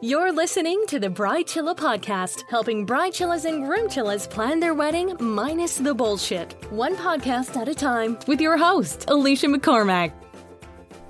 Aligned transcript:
You're 0.00 0.32
listening 0.32 0.82
to 0.88 0.98
the 0.98 1.08
Bridechilla 1.08 1.76
podcast, 1.76 2.42
helping 2.50 2.84
bridechillas 2.84 3.44
and 3.44 3.62
groomchillas 3.62 4.28
plan 4.28 4.58
their 4.58 4.74
wedding 4.74 5.16
minus 5.20 5.76
the 5.76 5.94
bullshit. 5.94 6.54
One 6.72 6.96
podcast 6.96 7.56
at 7.56 7.68
a 7.68 7.74
time 7.74 8.18
with 8.26 8.40
your 8.40 8.56
host, 8.56 9.06
Aleisha 9.06 9.54
McCormack. 9.54 10.12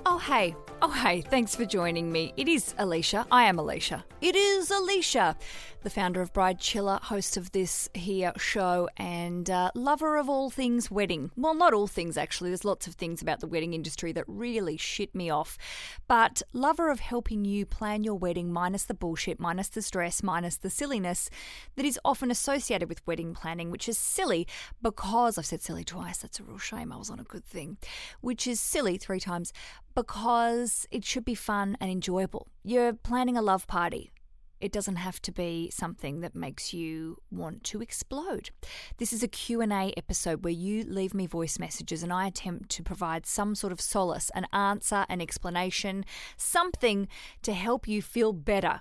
Oh, 0.05 0.19
hey. 0.19 0.55
Oh, 0.85 0.89
hey, 0.89 1.21
thanks 1.21 1.55
for 1.55 1.63
joining 1.63 2.11
me. 2.11 2.33
It 2.35 2.49
is 2.49 2.75
Aleisha. 2.77 3.25
I 3.31 3.45
am 3.45 3.55
Aleisha. 3.55 4.03
It 4.19 4.35
is 4.35 4.69
Aleisha, 4.69 5.37
the 5.81 5.89
founder 5.89 6.21
of 6.21 6.33
Bridechilla, 6.33 6.99
host 7.03 7.37
of 7.37 7.53
this 7.53 7.89
here 7.93 8.33
show, 8.37 8.89
and 8.97 9.49
uh, 9.49 9.71
lover 9.75 10.17
of 10.17 10.29
all 10.29 10.49
things 10.49 10.91
wedding. 10.91 11.31
Well, 11.37 11.53
not 11.53 11.73
all 11.73 11.87
things, 11.87 12.17
actually. 12.17 12.49
There's 12.49 12.65
lots 12.65 12.85
of 12.85 12.95
things 12.95 13.21
about 13.21 13.39
the 13.39 13.47
wedding 13.47 13.73
industry 13.73 14.11
that 14.11 14.25
really 14.27 14.75
shit 14.75 15.15
me 15.15 15.29
off. 15.29 15.57
But 16.09 16.41
lover 16.51 16.89
of 16.89 16.99
helping 16.99 17.45
you 17.45 17.65
plan 17.65 18.03
your 18.03 18.15
wedding 18.15 18.51
minus 18.51 18.83
the 18.83 18.93
bullshit, 18.93 19.39
minus 19.39 19.69
the 19.69 19.81
stress, 19.81 20.21
minus 20.21 20.57
the 20.57 20.69
silliness 20.69 21.29
that 21.77 21.85
is 21.85 21.97
often 22.03 22.29
associated 22.29 22.89
with 22.89 23.07
wedding 23.07 23.33
planning, 23.33 23.71
which 23.71 23.87
is 23.87 23.97
silly 23.97 24.47
because 24.81 25.37
I've 25.37 25.45
said 25.45 25.61
silly 25.61 25.85
twice. 25.85 26.17
That's 26.17 26.41
a 26.41 26.43
real 26.43 26.57
shame. 26.57 26.91
I 26.91 26.97
was 26.97 27.09
on 27.09 27.21
a 27.21 27.23
good 27.23 27.45
thing. 27.45 27.77
Which 28.19 28.47
is 28.47 28.59
silly 28.59 28.97
three 28.97 29.21
times 29.21 29.53
because 29.95 30.87
it 30.91 31.05
should 31.05 31.25
be 31.25 31.35
fun 31.35 31.77
and 31.79 31.89
enjoyable. 31.89 32.47
You're 32.63 32.93
planning 32.93 33.37
a 33.37 33.41
love 33.41 33.67
party. 33.67 34.11
It 34.59 34.71
doesn't 34.71 34.95
have 34.95 35.21
to 35.23 35.31
be 35.33 35.69
something 35.71 36.21
that 36.21 36.35
makes 36.35 36.73
you 36.73 37.17
want 37.29 37.65
to 37.65 37.81
explode. 37.81 38.51
This 38.97 39.11
is 39.11 39.21
a 39.21 39.27
Q&A 39.27 39.93
episode 39.97 40.45
where 40.45 40.53
you 40.53 40.83
leave 40.83 41.13
me 41.13 41.27
voice 41.27 41.59
messages 41.59 42.01
and 42.01 42.13
I 42.13 42.27
attempt 42.27 42.69
to 42.69 42.83
provide 42.83 43.25
some 43.25 43.55
sort 43.55 43.73
of 43.73 43.81
solace, 43.81 44.31
an 44.33 44.47
answer, 44.53 45.05
an 45.09 45.19
explanation, 45.19 46.05
something 46.37 47.09
to 47.41 47.51
help 47.51 47.89
you 47.89 48.01
feel 48.01 48.31
better 48.31 48.79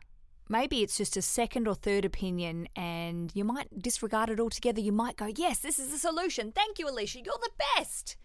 maybe 0.49 0.83
it's 0.83 0.99
just 0.99 1.17
a 1.17 1.23
second 1.23 1.67
or 1.67 1.75
third 1.75 2.05
opinion 2.05 2.69
and 2.77 3.35
you 3.35 3.43
might 3.43 3.83
disregard 3.83 4.29
it 4.29 4.39
altogether. 4.39 4.81
You 4.81 4.93
might 4.93 5.17
go, 5.17 5.27
Yes, 5.35 5.59
this 5.61 5.79
is 5.79 5.89
the 5.91 5.99
solution. 5.99 6.53
Thank 6.53 6.79
you, 6.79 6.87
Aleisha. 6.87 7.25
You're 7.25 7.35
the 7.43 7.51
best. 7.77 8.17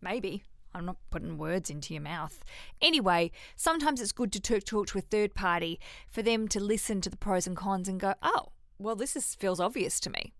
Maybe. 0.00 0.44
I'm 0.74 0.84
not 0.84 0.96
putting 1.10 1.38
words 1.38 1.70
into 1.70 1.94
your 1.94 2.02
mouth. 2.02 2.42
Anyway, 2.80 3.30
sometimes 3.56 4.00
it's 4.00 4.12
good 4.12 4.32
to 4.32 4.40
talk, 4.40 4.86
to 4.86 4.98
a 4.98 5.00
third 5.00 5.34
party 5.34 5.78
for 6.08 6.22
them 6.22 6.48
to 6.48 6.60
listen 6.60 7.00
to 7.02 7.10
the 7.10 7.16
pros 7.16 7.46
and 7.46 7.56
cons 7.56 7.88
and 7.88 8.00
go, 8.00 8.14
oh, 8.22 8.52
well, 8.78 8.96
this 8.96 9.16
is, 9.16 9.34
feels 9.34 9.60
obvious 9.60 10.00
to 10.00 10.10
me. 10.10 10.32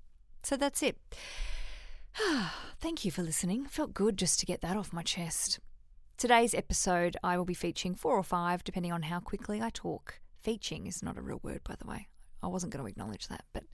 So 0.42 0.56
that's 0.56 0.82
it. 0.82 0.98
Thank 2.80 3.04
you 3.04 3.10
for 3.10 3.22
listening. 3.22 3.66
Felt 3.66 3.94
good 3.94 4.16
just 4.16 4.40
to 4.40 4.46
get 4.46 4.60
that 4.60 4.76
off 4.76 4.92
my 4.92 5.02
chest. 5.02 5.60
Today's 6.16 6.54
episode, 6.54 7.16
I 7.24 7.36
will 7.36 7.44
be 7.44 7.54
featuring 7.54 7.94
four 7.94 8.16
or 8.16 8.22
five, 8.22 8.62
depending 8.62 8.92
on 8.92 9.02
how 9.02 9.20
quickly 9.20 9.60
I 9.60 9.70
talk. 9.70 10.20
Featuring 10.40 10.86
is 10.86 11.02
not 11.02 11.16
a 11.16 11.22
real 11.22 11.40
word, 11.42 11.62
by 11.64 11.74
the 11.78 11.86
way. 11.86 12.08
I 12.44 12.48
wasn't 12.48 12.72
going 12.72 12.84
to 12.84 12.88
acknowledge 12.88 13.28
that, 13.28 13.44
but 13.52 13.64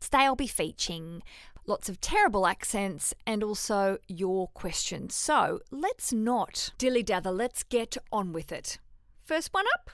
today 0.00 0.18
I'll 0.18 0.34
be 0.36 0.46
featuring 0.46 1.22
lots 1.66 1.88
of 1.88 2.00
terrible 2.00 2.46
accents 2.46 3.14
and 3.26 3.42
also 3.42 3.98
your 4.08 4.48
questions. 4.48 5.14
So 5.14 5.60
let's 5.70 6.12
not 6.12 6.72
dilly 6.78 7.02
dather, 7.02 7.30
let's 7.30 7.62
get 7.62 7.96
on 8.12 8.32
with 8.32 8.52
it. 8.52 8.78
First 9.24 9.52
one 9.52 9.64
up. 9.74 9.90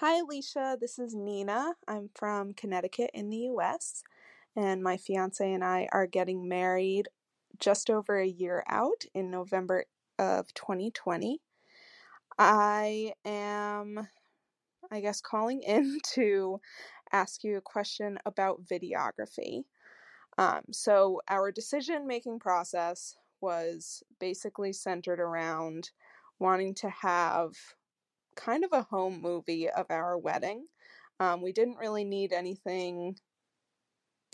Hi, 0.00 0.20
Aleisha. 0.20 0.78
This 0.78 0.98
is 0.98 1.14
Nina. 1.14 1.72
I'm 1.88 2.10
from 2.14 2.52
Connecticut 2.52 3.10
in 3.14 3.30
the 3.30 3.48
US, 3.54 4.02
and 4.54 4.82
my 4.82 4.98
fiance 4.98 5.50
and 5.50 5.64
I 5.64 5.88
are 5.90 6.06
getting 6.06 6.46
married 6.48 7.08
just 7.58 7.88
over 7.88 8.18
a 8.18 8.26
year 8.26 8.62
out 8.68 9.04
in 9.14 9.30
November 9.30 9.86
of 10.18 10.52
2020. 10.54 11.40
I 12.38 13.14
am, 13.24 14.06
I 14.90 15.00
guess, 15.00 15.20
calling 15.20 15.62
in 15.66 15.98
to 16.14 16.60
ask 17.12 17.44
you 17.44 17.56
a 17.56 17.62
question 17.62 18.18
about 18.26 18.64
videography. 18.64 19.64
Um, 20.38 20.62
so, 20.72 21.22
our 21.28 21.50
decision 21.50 22.06
making 22.06 22.40
process 22.40 23.16
was 23.40 24.02
basically 24.20 24.72
centered 24.72 25.20
around 25.20 25.90
wanting 26.38 26.74
to 26.74 26.90
have 26.90 27.52
kind 28.34 28.64
of 28.64 28.72
a 28.72 28.82
home 28.82 29.20
movie 29.20 29.68
of 29.70 29.86
our 29.90 30.18
wedding. 30.18 30.66
Um, 31.18 31.40
we 31.40 31.52
didn't 31.52 31.78
really 31.78 32.04
need 32.04 32.32
anything 32.32 33.16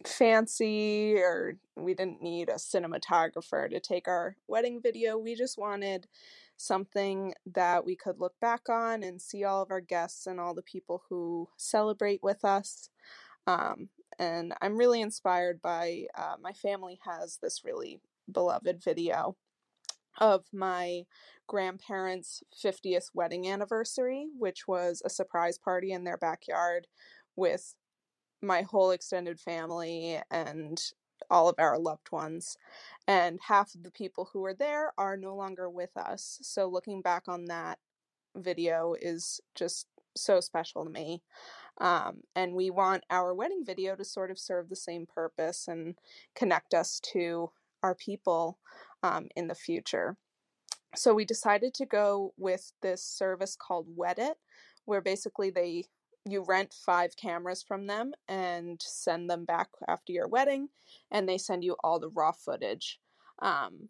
fancy 0.06 1.16
or 1.16 1.56
we 1.76 1.94
didn't 1.94 2.22
need 2.22 2.48
a 2.48 2.54
cinematographer 2.54 3.70
to 3.70 3.80
take 3.80 4.08
our 4.08 4.36
wedding 4.48 4.80
video. 4.82 5.16
We 5.16 5.34
just 5.34 5.58
wanted 5.58 6.08
something 6.62 7.34
that 7.46 7.84
we 7.84 7.96
could 7.96 8.20
look 8.20 8.34
back 8.40 8.68
on 8.68 9.02
and 9.02 9.20
see 9.20 9.44
all 9.44 9.62
of 9.62 9.70
our 9.70 9.80
guests 9.80 10.26
and 10.26 10.38
all 10.38 10.54
the 10.54 10.62
people 10.62 11.02
who 11.08 11.48
celebrate 11.56 12.22
with 12.22 12.44
us. 12.44 12.88
Um, 13.46 13.88
and 14.18 14.54
I'm 14.62 14.76
really 14.76 15.00
inspired 15.00 15.60
by 15.60 16.04
uh, 16.16 16.36
my 16.40 16.52
family 16.52 17.00
has 17.04 17.38
this 17.42 17.64
really 17.64 18.00
beloved 18.30 18.82
video 18.82 19.36
of 20.18 20.44
my 20.52 21.02
grandparents' 21.48 22.42
50th 22.64 23.06
wedding 23.14 23.48
anniversary, 23.48 24.28
which 24.38 24.68
was 24.68 25.02
a 25.04 25.10
surprise 25.10 25.58
party 25.58 25.90
in 25.90 26.04
their 26.04 26.18
backyard 26.18 26.86
with 27.34 27.74
my 28.40 28.62
whole 28.62 28.90
extended 28.90 29.40
family 29.40 30.20
and 30.30 30.92
all 31.30 31.48
of 31.48 31.56
our 31.58 31.78
loved 31.78 32.10
ones. 32.12 32.56
And 33.06 33.38
half 33.48 33.74
of 33.74 33.82
the 33.82 33.90
people 33.90 34.30
who 34.32 34.40
were 34.40 34.54
there 34.54 34.92
are 34.96 35.16
no 35.16 35.34
longer 35.34 35.68
with 35.68 35.96
us. 35.96 36.38
So 36.42 36.68
looking 36.68 37.02
back 37.02 37.24
on 37.28 37.46
that 37.46 37.78
video 38.36 38.94
is 39.00 39.40
just 39.54 39.86
so 40.16 40.40
special 40.40 40.84
to 40.84 40.90
me. 40.90 41.22
Um, 41.78 42.18
and 42.36 42.54
we 42.54 42.70
want 42.70 43.04
our 43.10 43.34
wedding 43.34 43.64
video 43.64 43.96
to 43.96 44.04
sort 44.04 44.30
of 44.30 44.38
serve 44.38 44.68
the 44.68 44.76
same 44.76 45.06
purpose 45.06 45.68
and 45.68 45.96
connect 46.34 46.74
us 46.74 47.00
to 47.12 47.50
our 47.82 47.94
people 47.94 48.58
um, 49.02 49.28
in 49.36 49.48
the 49.48 49.54
future. 49.54 50.16
So 50.94 51.14
we 51.14 51.24
decided 51.24 51.72
to 51.74 51.86
go 51.86 52.34
with 52.36 52.72
this 52.82 53.02
service 53.02 53.56
called 53.56 53.86
Wedit, 53.96 54.34
where 54.84 55.00
basically 55.00 55.50
they 55.50 55.86
you 56.24 56.44
rent 56.46 56.72
five 56.72 57.16
cameras 57.16 57.62
from 57.62 57.86
them 57.86 58.12
and 58.28 58.80
send 58.80 59.28
them 59.28 59.44
back 59.44 59.68
after 59.88 60.12
your 60.12 60.28
wedding, 60.28 60.68
and 61.10 61.28
they 61.28 61.38
send 61.38 61.64
you 61.64 61.76
all 61.82 61.98
the 61.98 62.10
raw 62.10 62.32
footage. 62.32 63.00
Um, 63.40 63.88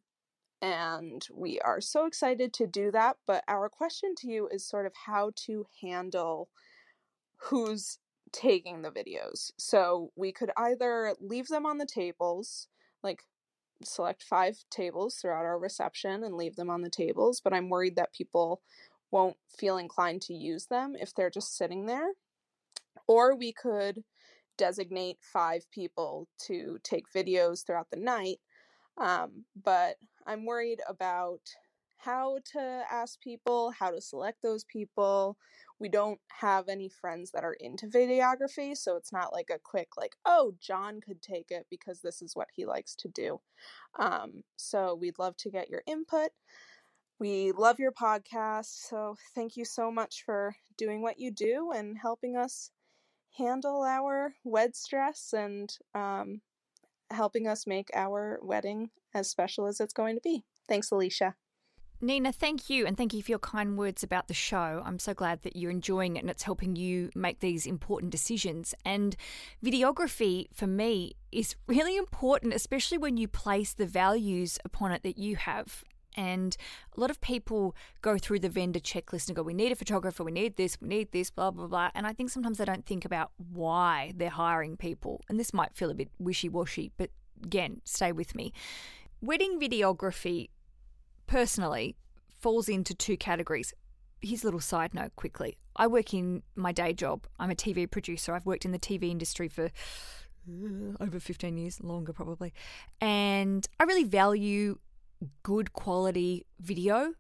and 0.61 1.27
we 1.35 1.61
are 1.61 1.81
so 1.81 2.07
excited 2.07 2.53
to 2.55 2.67
do 2.67 2.91
that. 2.93 3.17
But 3.27 3.45
our 3.49 3.69
question 3.69 4.15
to 4.19 4.29
you 4.29 4.49
is 4.49 4.65
sort 4.65 4.87
of 4.87 4.93
how 5.07 5.33
to 5.47 5.67
handle 5.83 6.49
who's 7.37 7.99
taking 8.33 8.83
the 8.83 8.91
videos. 8.91 9.51
So 9.59 10.13
we 10.17 10.33
could 10.33 10.53
either 10.57 11.15
leave 11.21 11.49
them 11.49 11.67
on 11.67 11.79
the 11.79 11.87
tables, 11.87 12.69
like 13.03 13.25
select 13.85 14.23
five 14.23 14.65
tables 14.71 15.17
throughout 15.17 15.45
our 15.45 15.59
reception 15.59 16.25
and 16.25 16.37
leave 16.37 16.57
them 16.57 16.71
on 16.71 16.83
the 16.83 16.91
tables, 16.91 17.41
but 17.43 17.53
I'm 17.53 17.69
worried 17.69 17.97
that 17.97 18.15
people 18.15 18.63
won't 19.11 19.37
feel 19.49 19.77
inclined 19.77 20.23
to 20.23 20.35
use 20.35 20.67
them 20.67 20.97
if 20.99 21.15
they're 21.15 21.31
just 21.31 21.57
sitting 21.57 21.87
there. 21.87 22.13
Or 23.07 23.37
we 23.37 23.53
could 23.53 24.05
designate 24.59 25.19
five 25.21 25.71
people 25.71 26.29
to 26.47 26.79
take 26.83 27.13
videos 27.15 27.65
throughout 27.65 27.91
the 27.91 27.99
night. 27.99 28.39
Um, 28.99 29.45
but 29.63 29.97
I'm 30.27 30.45
worried 30.45 30.81
about 30.89 31.41
how 31.99 32.39
to 32.53 32.83
ask 32.91 33.21
people, 33.21 33.73
how 33.79 33.91
to 33.91 34.01
select 34.01 34.43
those 34.43 34.65
people. 34.65 35.37
We 35.79 35.89
don't 35.89 36.19
have 36.41 36.69
any 36.69 36.89
friends 36.89 37.31
that 37.31 37.45
are 37.45 37.57
into 37.61 37.87
videography, 37.87 38.77
so 38.77 38.97
it's 38.97 39.13
not 39.13 39.33
like 39.33 39.51
a 39.51 39.61
quick, 39.63 39.89
like, 39.97 40.17
oh, 40.25 40.55
John 40.61 41.01
could 41.01 41.23
take 41.23 41.51
it 41.51 41.67
because 41.71 42.01
this 42.01 42.21
is 42.21 42.35
what 42.35 42.49
he 42.55 42.67
likes 42.67 42.97
to 42.97 43.09
do. 43.09 43.41
Um, 43.99 44.43
so 44.57 44.95
we'd 44.95 45.19
love 45.19 45.37
to 45.39 45.51
get 45.51 45.71
your 45.71 45.83
input. 45.87 46.31
We 47.21 47.53
love 47.53 47.79
your 47.79 47.93
podcast, 47.93 48.89
so 48.89 49.17
thank 49.35 49.57
you 49.57 49.65
so 49.65 49.91
much 49.93 50.25
for 50.27 50.57
doing 50.77 51.03
what 51.03 51.21
you 51.21 51.31
do 51.31 51.71
and 51.73 51.97
helping 51.97 52.37
us 52.37 52.71
handle 53.37 53.83
our 53.83 54.35
wed 54.45 54.77
stress 54.77 55.33
and 55.33 55.77
um, 55.95 56.41
helping 57.11 57.47
us 57.47 57.67
make 57.67 57.91
our 57.95 58.39
wedding 58.43 58.91
as 59.15 59.31
special 59.31 59.67
as 59.67 59.81
it's 59.81 59.93
going 59.93 60.17
to 60.17 60.23
be. 60.23 60.45
Thanks, 60.69 60.91
Aleisha. 60.91 61.35
Nina, 62.05 62.33
thank 62.33 62.69
you, 62.69 62.85
and 62.85 62.97
thank 62.97 63.15
you 63.15 63.23
for 63.23 63.31
your 63.31 63.39
kind 63.39 63.79
words 63.79 64.03
about 64.03 64.27
the 64.27 64.35
show. 64.35 64.83
I'm 64.85 64.99
so 64.99 65.15
glad 65.15 65.43
that 65.43 65.55
you're 65.55 65.71
enjoying 65.71 66.17
it 66.17 66.21
and 66.21 66.31
it's 66.31 66.43
helping 66.43 66.75
you 66.75 67.11
make 67.15 67.39
these 67.39 67.65
important 67.65 68.11
decisions. 68.11 68.75
And 68.85 69.15
videography, 69.65 70.47
for 70.53 70.67
me, 70.67 71.13
is 71.31 71.55
really 71.69 71.97
important, 71.97 72.55
especially 72.55 72.99
when 72.99 73.19
you 73.19 73.29
place 73.29 73.73
the 73.73 73.87
values 73.87 74.59
upon 74.65 74.91
it 74.91 75.05
that 75.05 75.17
you 75.17 75.37
have. 75.37 75.85
And 76.17 76.57
a 76.97 77.01
lot 77.01 77.11
of 77.11 77.21
people 77.21 77.75
go 78.01 78.19
through 78.19 78.41
the 78.41 78.49
vendor 78.49 78.81
checklist 78.81 79.29
and 79.29 79.37
go, 79.37 79.43
we 79.43 79.55
need 79.55 79.73
a 79.73 79.77
photographer, 79.77 80.25
we 80.25 80.33
need 80.33 80.57
this, 80.57 80.81
we 80.81 80.89
need 80.89 81.13
this, 81.13 81.31
blah, 81.31 81.51
blah, 81.51 81.67
blah. 81.67 81.91
And 81.95 82.07
I 82.07 82.13
think 82.13 82.31
sometimes 82.31 82.59
they 82.59 82.65
don't 82.65 82.87
think 82.87 83.05
about 83.05 83.33
why 83.53 84.13
they're 84.17 84.31
hiring 84.31 84.77
people. 84.77 85.23
And 85.29 85.39
this 85.39 85.55
might 85.55 85.75
feel 85.75 85.91
a 85.91 85.95
bit 85.95 86.09
wishy 86.19 86.49
washy, 86.49 86.93
but 86.97 87.11
again, 87.43 87.81
stay 87.85 88.13
with 88.13 88.35
me. 88.35 88.53
Wedding 89.21 89.61
videography 89.61 90.51
personally 91.27 91.97
falls 92.41 92.69
into 92.69 92.95
two 92.95 93.17
categories. 93.17 93.73
here's 94.21 94.43
a 94.43 94.47
little 94.47 94.61
side 94.61 94.95
note 94.95 95.17
quickly. 95.17 95.57
I 95.77 95.87
work 95.87 96.13
in 96.13 96.43
my 96.55 96.73
day 96.73 96.93
job. 96.93 97.27
I'm 97.39 97.51
a 97.51 97.55
TV 97.55 97.91
producer. 97.91 98.35
I've 98.35 98.47
worked 98.47 98.65
in 98.65 98.73
the 98.73 98.79
TV 98.79 99.11
industry 99.11 99.49
for 99.49 99.71
over 101.01 101.19
15 101.19 101.57
years, 101.57 101.81
longer 101.81 102.13
probably. 102.13 102.53
And 103.01 103.67
I 103.81 103.85
really 103.85 104.05
value 104.05 104.79
good 105.43 105.73
quality 105.73 106.47
video. 106.61 107.15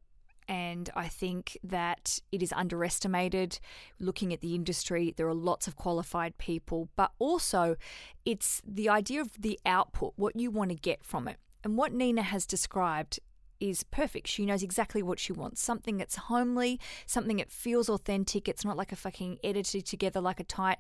And 0.49 0.90
I 0.96 1.08
think 1.08 1.56
that 1.62 2.19
it 2.32 2.43
is 2.43 2.52
underestimated 2.52 3.58
looking 4.00 4.32
at 4.32 4.40
the 4.40 4.54
industry. 4.54 5.14
There 5.16 5.28
are 5.28 5.34
lots 5.34 5.66
of 5.66 5.76
qualified 5.76 6.37
people, 6.37 6.88
but 6.96 7.12
also 7.19 7.76
it's 8.25 8.60
the 8.66 8.88
idea 8.88 9.20
of 9.20 9.31
the 9.40 9.58
output, 9.64 10.14
what 10.16 10.37
you 10.37 10.50
want 10.50 10.70
to 10.70 10.76
get 10.76 11.04
from 11.04 11.28
it. 11.28 11.37
And 11.64 11.76
what 11.76 11.93
Nina 11.93 12.22
has 12.22 12.44
described 12.44 13.20
is 13.60 13.84
perfect. 13.84 14.26
She 14.26 14.44
knows 14.44 14.64
exactly 14.64 15.02
what 15.02 15.20
she 15.20 15.32
wants. 15.32 15.62
Something 15.62 15.96
that's 15.96 16.16
homely, 16.16 16.81
something 17.06 17.37
that 17.37 17.52
feels 17.52 17.88
authentic. 17.88 18.48
It's 18.48 18.64
not 18.64 18.76
like 18.76 18.90
a 18.90 18.96
fucking 18.96 19.38
edited 19.44 19.87
together 19.87 20.20
like 20.20 20.40
a 20.40 20.44
tight, 20.44 20.78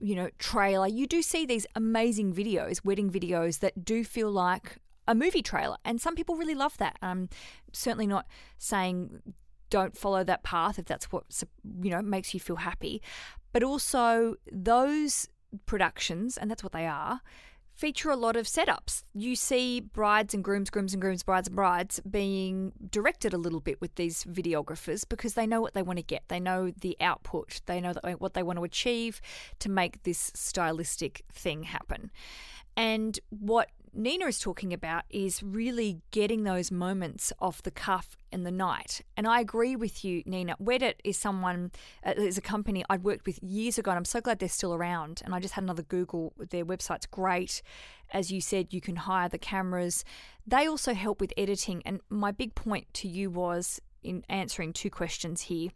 you 0.00 0.16
know, 0.16 0.30
trailer. 0.38 0.88
You 0.88 1.06
do 1.06 1.22
see 1.22 1.46
these 1.46 1.66
amazing 1.76 2.34
videos, 2.34 2.84
wedding 2.84 3.10
videos 3.10 3.60
that 3.60 3.84
do 3.84 4.02
feel 4.02 4.32
like 4.32 4.78
a 5.06 5.14
movie 5.14 5.42
trailer, 5.42 5.76
and 5.84 6.00
some 6.00 6.14
people 6.14 6.36
really 6.36 6.54
love 6.54 6.76
that. 6.78 6.96
I'm 7.02 7.28
certainly 7.72 8.06
not 8.06 8.26
saying 8.58 9.22
don't 9.70 9.96
follow 9.96 10.22
that 10.24 10.42
path 10.42 10.78
if 10.78 10.84
that's 10.86 11.10
what 11.10 11.24
you 11.82 11.90
know 11.90 12.02
makes 12.02 12.34
you 12.34 12.40
feel 12.40 12.56
happy, 12.56 13.02
but 13.52 13.62
also 13.62 14.36
those 14.50 15.28
productions, 15.66 16.36
and 16.36 16.50
that's 16.50 16.62
what 16.62 16.72
they 16.72 16.86
are 16.86 17.20
feature 17.74 18.10
a 18.10 18.16
lot 18.16 18.36
of 18.36 18.46
setups. 18.46 19.02
You 19.14 19.34
see 19.34 19.80
brides 19.80 20.32
and 20.32 20.44
grooms, 20.44 20.70
grooms 20.70 20.94
and 20.94 21.02
grooms, 21.02 21.22
brides 21.22 21.48
and 21.48 21.56
brides 21.56 22.00
being 22.08 22.72
directed 22.90 23.34
a 23.34 23.38
little 23.38 23.60
bit 23.60 23.80
with 23.80 23.94
these 23.96 24.24
videographers 24.24 25.04
because 25.08 25.34
they 25.34 25.46
know 25.46 25.60
what 25.60 25.74
they 25.74 25.82
want 25.82 25.98
to 25.98 26.04
get. 26.04 26.22
They 26.28 26.40
know 26.40 26.72
the 26.80 26.96
output. 27.00 27.60
They 27.66 27.80
know 27.80 27.94
what 28.18 28.34
they 28.34 28.42
want 28.42 28.58
to 28.58 28.64
achieve 28.64 29.20
to 29.58 29.68
make 29.68 30.04
this 30.04 30.30
stylistic 30.34 31.22
thing 31.32 31.64
happen. 31.64 32.10
And 32.76 33.18
what 33.30 33.70
Nina 33.94 34.26
is 34.26 34.38
talking 34.38 34.72
about 34.72 35.04
is 35.08 35.42
really 35.42 36.00
getting 36.10 36.44
those 36.44 36.70
moments 36.70 37.32
off 37.38 37.62
the 37.62 37.70
cuff 37.70 38.16
in 38.32 38.42
the 38.42 38.50
night. 38.50 39.02
And 39.16 39.26
I 39.26 39.40
agree 39.40 39.76
with 39.76 40.04
you, 40.04 40.22
Nina. 40.26 40.56
Wedit 40.58 41.00
is 41.04 41.16
someone, 41.16 41.70
uh, 42.04 42.14
is 42.16 42.36
a 42.36 42.42
company 42.42 42.84
I'd 42.90 43.04
worked 43.04 43.26
with 43.26 43.42
years 43.42 43.78
ago, 43.78 43.90
and 43.90 43.98
I'm 43.98 44.04
so 44.04 44.20
glad 44.20 44.38
they're 44.38 44.48
still 44.48 44.74
around. 44.74 45.22
And 45.24 45.34
I 45.34 45.40
just 45.40 45.54
had 45.54 45.64
another 45.64 45.82
Google. 45.82 46.32
Their 46.50 46.64
website's 46.64 47.06
great. 47.06 47.62
As 48.12 48.32
you 48.32 48.40
said, 48.40 48.72
you 48.74 48.80
can 48.80 48.96
hire 48.96 49.28
the 49.28 49.38
cameras. 49.38 50.04
They 50.46 50.66
also 50.66 50.94
help 50.94 51.20
with 51.20 51.32
editing. 51.36 51.82
And 51.86 52.00
my 52.10 52.32
big 52.32 52.54
point 52.54 52.92
to 52.94 53.08
you 53.08 53.30
was 53.30 53.80
in 54.02 54.24
answering 54.28 54.72
two 54.72 54.90
questions 54.90 55.42
here 55.42 55.70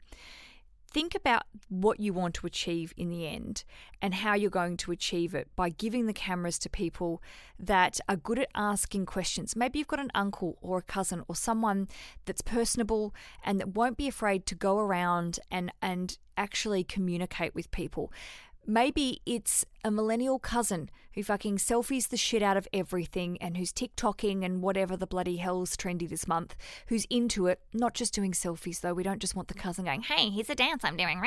think 0.90 1.14
about 1.14 1.43
what 1.69 2.00
you 2.00 2.12
want 2.12 2.35
to 2.35 2.46
achieve 2.46 2.93
in 2.96 3.11
the 3.11 3.26
end 3.26 3.64
and 4.00 4.14
how 4.14 4.35
you're 4.35 4.50
going 4.50 4.76
to 4.79 4.93
achieve 4.93 5.35
it 5.35 5.49
by 5.55 5.69
giving 5.69 6.06
the 6.06 6.12
cameras 6.12 6.58
to 6.58 6.69
people 6.69 7.23
that 7.58 8.00
are 8.08 8.17
good 8.17 8.38
at 8.38 8.49
asking 8.55 9.06
questions. 9.06 9.55
Maybe 9.55 9.79
you've 9.79 9.88
got 9.88 10.00
an 10.00 10.11
uncle 10.14 10.56
or 10.61 10.79
a 10.79 10.82
cousin 10.82 11.23
or 11.29 11.35
someone 11.35 11.88
that's 12.25 12.40
personable 12.40 13.14
and 13.44 13.61
that 13.61 13.75
won't 13.75 13.96
be 13.96 14.08
afraid 14.08 14.46
to 14.46 14.55
go 14.55 14.79
around 14.79 15.38
and 15.50 15.73
and 15.82 16.17
actually 16.37 16.85
communicate 16.85 17.55
with 17.55 17.70
people. 17.70 18.12
Maybe 18.70 19.23
it's 19.25 19.65
a 19.82 19.91
millennial 19.91 20.38
cousin 20.38 20.91
who 21.15 21.23
fucking 21.23 21.56
selfies 21.56 22.11
the 22.11 22.19
shit 22.19 22.43
out 22.43 22.59
of 22.59 22.69
everything 22.70 23.38
and 23.41 23.56
who's 23.56 23.73
TikToking 23.73 24.44
and 24.44 24.61
whatever 24.61 24.94
the 24.94 25.06
bloody 25.06 25.38
hell's 25.38 25.75
trendy 25.75 26.06
this 26.06 26.29
month, 26.29 26.55
who's 26.88 27.06
into 27.09 27.47
it, 27.47 27.62
not 27.73 27.94
just 27.94 28.12
doing 28.12 28.32
selfies 28.32 28.82
though. 28.82 28.93
We 28.93 29.03
don't 29.03 29.23
just 29.23 29.35
want 29.35 29.49
the 29.49 29.55
cousin 29.55 29.87
going, 29.87 30.03
hey, 30.03 30.29
here's 30.29 30.50
a 30.50 30.55
dance 30.55 30.85
I'm 30.85 30.99
doing. 30.99 31.19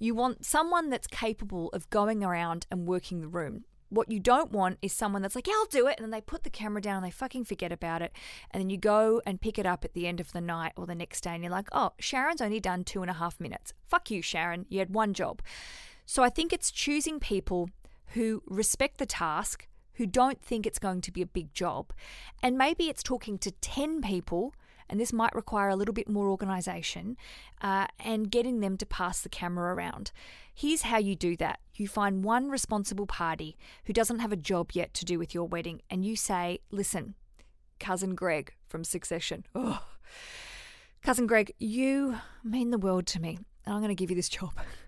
You 0.00 0.16
want 0.16 0.44
someone 0.44 0.90
that's 0.90 1.06
capable 1.06 1.68
of 1.68 1.88
going 1.90 2.24
around 2.24 2.66
and 2.72 2.88
working 2.88 3.20
the 3.20 3.28
room. 3.28 3.62
What 3.90 4.10
you 4.10 4.18
don't 4.18 4.50
want 4.50 4.78
is 4.82 4.92
someone 4.92 5.22
that's 5.22 5.36
like, 5.36 5.46
yeah, 5.46 5.54
I'll 5.56 5.66
do 5.66 5.86
it. 5.86 5.94
And 5.96 6.04
then 6.04 6.10
they 6.10 6.20
put 6.20 6.42
the 6.42 6.50
camera 6.50 6.82
down 6.82 6.96
and 6.96 7.06
they 7.06 7.12
fucking 7.12 7.44
forget 7.44 7.70
about 7.70 8.02
it. 8.02 8.10
And 8.50 8.60
then 8.60 8.68
you 8.68 8.78
go 8.78 9.22
and 9.24 9.40
pick 9.40 9.60
it 9.60 9.64
up 9.64 9.84
at 9.84 9.94
the 9.94 10.08
end 10.08 10.18
of 10.18 10.32
the 10.32 10.40
night 10.40 10.72
or 10.76 10.86
the 10.86 10.96
next 10.96 11.20
day 11.20 11.34
and 11.34 11.44
you're 11.44 11.52
like, 11.52 11.68
oh, 11.70 11.92
Sharon's 12.00 12.42
only 12.42 12.58
done 12.58 12.82
two 12.82 13.00
and 13.00 13.10
a 13.12 13.14
half 13.14 13.38
minutes. 13.38 13.74
Fuck 13.86 14.10
you, 14.10 14.22
Sharon. 14.22 14.66
You 14.68 14.80
had 14.80 14.92
one 14.92 15.14
job. 15.14 15.40
So 16.10 16.22
I 16.22 16.30
think 16.30 16.54
it's 16.54 16.70
choosing 16.70 17.20
people 17.20 17.68
who 18.14 18.42
respect 18.46 18.96
the 18.96 19.04
task, 19.04 19.68
who 19.96 20.06
don't 20.06 20.40
think 20.40 20.64
it's 20.64 20.78
going 20.78 21.02
to 21.02 21.12
be 21.12 21.20
a 21.20 21.26
big 21.26 21.52
job. 21.52 21.92
And 22.42 22.56
maybe 22.56 22.84
it's 22.84 23.02
talking 23.02 23.36
to 23.36 23.50
10 23.50 24.00
people, 24.00 24.54
and 24.88 24.98
this 24.98 25.12
might 25.12 25.34
require 25.34 25.68
a 25.68 25.76
little 25.76 25.92
bit 25.92 26.08
more 26.08 26.30
organization, 26.30 27.18
uh, 27.60 27.88
and 28.02 28.30
getting 28.30 28.60
them 28.60 28.78
to 28.78 28.86
pass 28.86 29.20
the 29.20 29.28
camera 29.28 29.74
around. 29.74 30.10
Here's 30.54 30.80
how 30.80 30.96
you 30.96 31.14
do 31.14 31.36
that 31.36 31.60
you 31.74 31.86
find 31.86 32.24
one 32.24 32.48
responsible 32.48 33.06
party 33.06 33.58
who 33.84 33.92
doesn't 33.92 34.20
have 34.20 34.32
a 34.32 34.36
job 34.36 34.70
yet 34.72 34.94
to 34.94 35.04
do 35.04 35.18
with 35.18 35.34
your 35.34 35.46
wedding, 35.46 35.82
and 35.90 36.06
you 36.06 36.16
say, 36.16 36.60
Listen, 36.70 37.16
cousin 37.78 38.14
Greg 38.14 38.54
from 38.66 38.82
Succession. 38.82 39.44
Cousin 41.02 41.26
Greg, 41.26 41.52
you 41.58 42.16
mean 42.42 42.70
the 42.70 42.78
world 42.78 43.06
to 43.08 43.20
me, 43.20 43.38
and 43.66 43.74
I'm 43.74 43.80
going 43.82 43.88
to 43.88 43.94
give 43.94 44.10
you 44.10 44.16
this 44.16 44.30
job. 44.30 44.52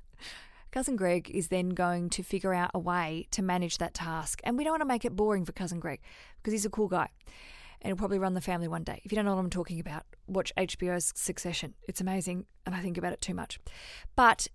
Cousin 0.71 0.97
Greg 0.97 1.31
is 1.31 1.49
then 1.49 1.71
going 1.71 2.11
to 2.11 2.23
figure 2.23 2.55
out 2.55 2.71
a 2.75 2.79
way 2.79 3.27
to 3.33 3.43
manage 3.43 3.79
that 3.79 3.95
task. 3.95 4.41
And 4.45 4.57
we 4.57 4.65
don't 4.65 4.73
want 4.73 4.83
to 4.83 4.87
make 4.87 5.05
it 5.05 5.17
boring 5.17 5.45
for 5.45 5.53
Cousin 5.53 5.81
Greg 5.81 6.01
because 6.37 6.53
he's 6.53 6.65
a 6.65 6.71
cool 6.71 6.89
guy 6.89 7.09
and 7.81 7.89
he'll 7.89 7.97
probably 7.97 8.19
run 8.19 8.35
the 8.35 8.41
family 8.41 8.69
one 8.69 8.85
day. 8.85 9.01
If 9.05 9.13
you 9.13 9.17
don't 9.17 9.25
know 9.25 9.35
what 9.35 9.41
I'm 9.41 9.51
talking 9.51 9.81
about, 9.81 10.05
watch 10.27 10.53
HBO's 10.57 11.13
Succession. 11.17 11.75
It's 11.89 12.01
amazing, 12.01 12.47
and 12.67 12.75
I 12.75 12.81
think 12.81 12.99
about 12.99 13.13
it 13.13 13.21
too 13.21 13.35
much. 13.35 13.59
But 14.17 14.49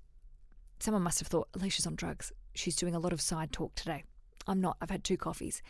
someone 0.80 1.04
must 1.04 1.20
have 1.20 1.28
thought 1.28 1.52
Aleisha's 1.54 1.88
on 1.88 1.96
drugs. 1.96 2.32
She's 2.54 2.76
doing 2.76 2.94
a 2.94 3.00
lot 3.00 3.14
of 3.14 3.22
side 3.22 3.52
talk 3.52 3.74
today. 3.76 4.04
I'm 4.48 4.62
not. 4.62 4.78
I've 4.82 4.90
had 4.90 5.04
two 5.04 5.18
coffees. 5.18 5.62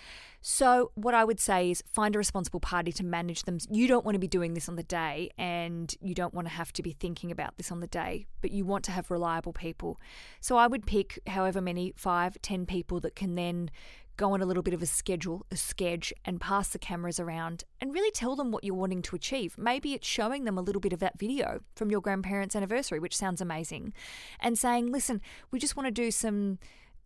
So, 0.42 0.92
what 0.96 1.14
I 1.14 1.24
would 1.24 1.40
say 1.40 1.72
is 1.72 1.84
find 1.92 2.16
a 2.16 2.18
responsible 2.18 2.60
party 2.60 2.92
to 2.94 3.04
manage 3.04 3.44
them. 3.44 3.58
You 3.70 3.88
don't 3.88 4.06
want 4.06 4.16
to 4.16 4.20
be 4.20 4.28
doing 4.28 4.54
this 4.54 4.68
on 4.68 4.76
the 4.76 4.84
day 4.84 5.30
and 5.38 5.94
you 6.02 6.14
don't 6.14 6.34
want 6.34 6.48
to 6.48 6.54
have 6.54 6.74
to 6.74 6.84
be 6.84 6.92
thinking 6.92 7.32
about 7.32 7.58
this 7.58 7.72
on 7.72 7.80
the 7.80 7.88
day, 7.88 8.28
but 8.42 8.52
you 8.52 8.66
want 8.66 8.84
to 8.86 8.92
have 8.92 9.10
reliable 9.10 9.54
people. 9.54 10.00
So, 10.42 10.58
I 10.58 10.68
would 10.68 10.86
pick 10.86 11.20
however 11.28 11.62
many 11.62 11.94
five, 11.96 12.38
ten 12.42 12.66
people 12.66 13.00
that 13.02 13.16
can 13.16 13.36
then 13.36 13.72
go 14.18 14.34
on 14.34 14.42
a 14.42 14.46
little 14.46 14.64
bit 14.64 14.74
of 14.74 14.82
a 14.82 14.86
schedule, 14.86 15.46
a 15.52 15.58
sketch, 15.58 16.14
and 16.24 16.40
pass 16.40 16.70
the 16.70 16.80
cameras 16.80 17.20
around 17.20 17.64
and 17.82 17.94
really 17.94 18.12
tell 18.12 18.36
them 18.36 18.52
what 18.52 18.64
you're 18.64 18.76
wanting 18.76 19.02
to 19.02 19.16
achieve. 19.16 19.58
Maybe 19.58 19.94
it's 19.94 20.08
showing 20.08 20.46
them 20.46 20.58
a 20.58 20.62
little 20.62 20.80
bit 20.80 20.94
of 20.94 21.00
that 21.00 21.20
video 21.20 21.62
from 21.76 21.92
your 21.92 22.02
grandparents' 22.02 22.56
anniversary, 22.56 23.00
which 23.00 23.16
sounds 23.16 23.42
amazing, 23.42 23.94
and 24.40 24.58
saying, 24.58 24.92
listen, 24.92 25.22
we 25.52 25.60
just 25.60 25.76
want 25.76 25.88
to 25.88 25.92
do 25.92 26.12
some 26.12 26.60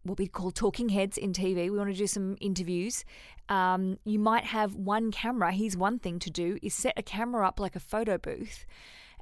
what 0.10 0.20
we 0.20 0.28
call 0.28 0.52
talking 0.52 0.90
heads 0.90 1.18
in 1.18 1.34
TV. 1.34 1.56
We 1.56 1.78
want 1.78 1.92
to 1.92 1.96
do 1.96 2.08
some 2.08 2.36
interviews. 2.42 3.06
Um, 3.48 3.98
you 4.04 4.20
might 4.20 4.46
have 4.46 4.76
one 4.76 5.12
camera. 5.12 5.52
Here's 5.52 5.78
one 5.78 6.00
thing 6.00 6.20
to 6.20 6.30
do: 6.30 6.58
is 6.62 6.74
set 6.74 6.94
a 6.98 7.04
camera 7.04 7.48
up 7.48 7.60
like 7.60 7.76
a 7.76 7.80
photo 7.80 8.18
booth, 8.18 8.66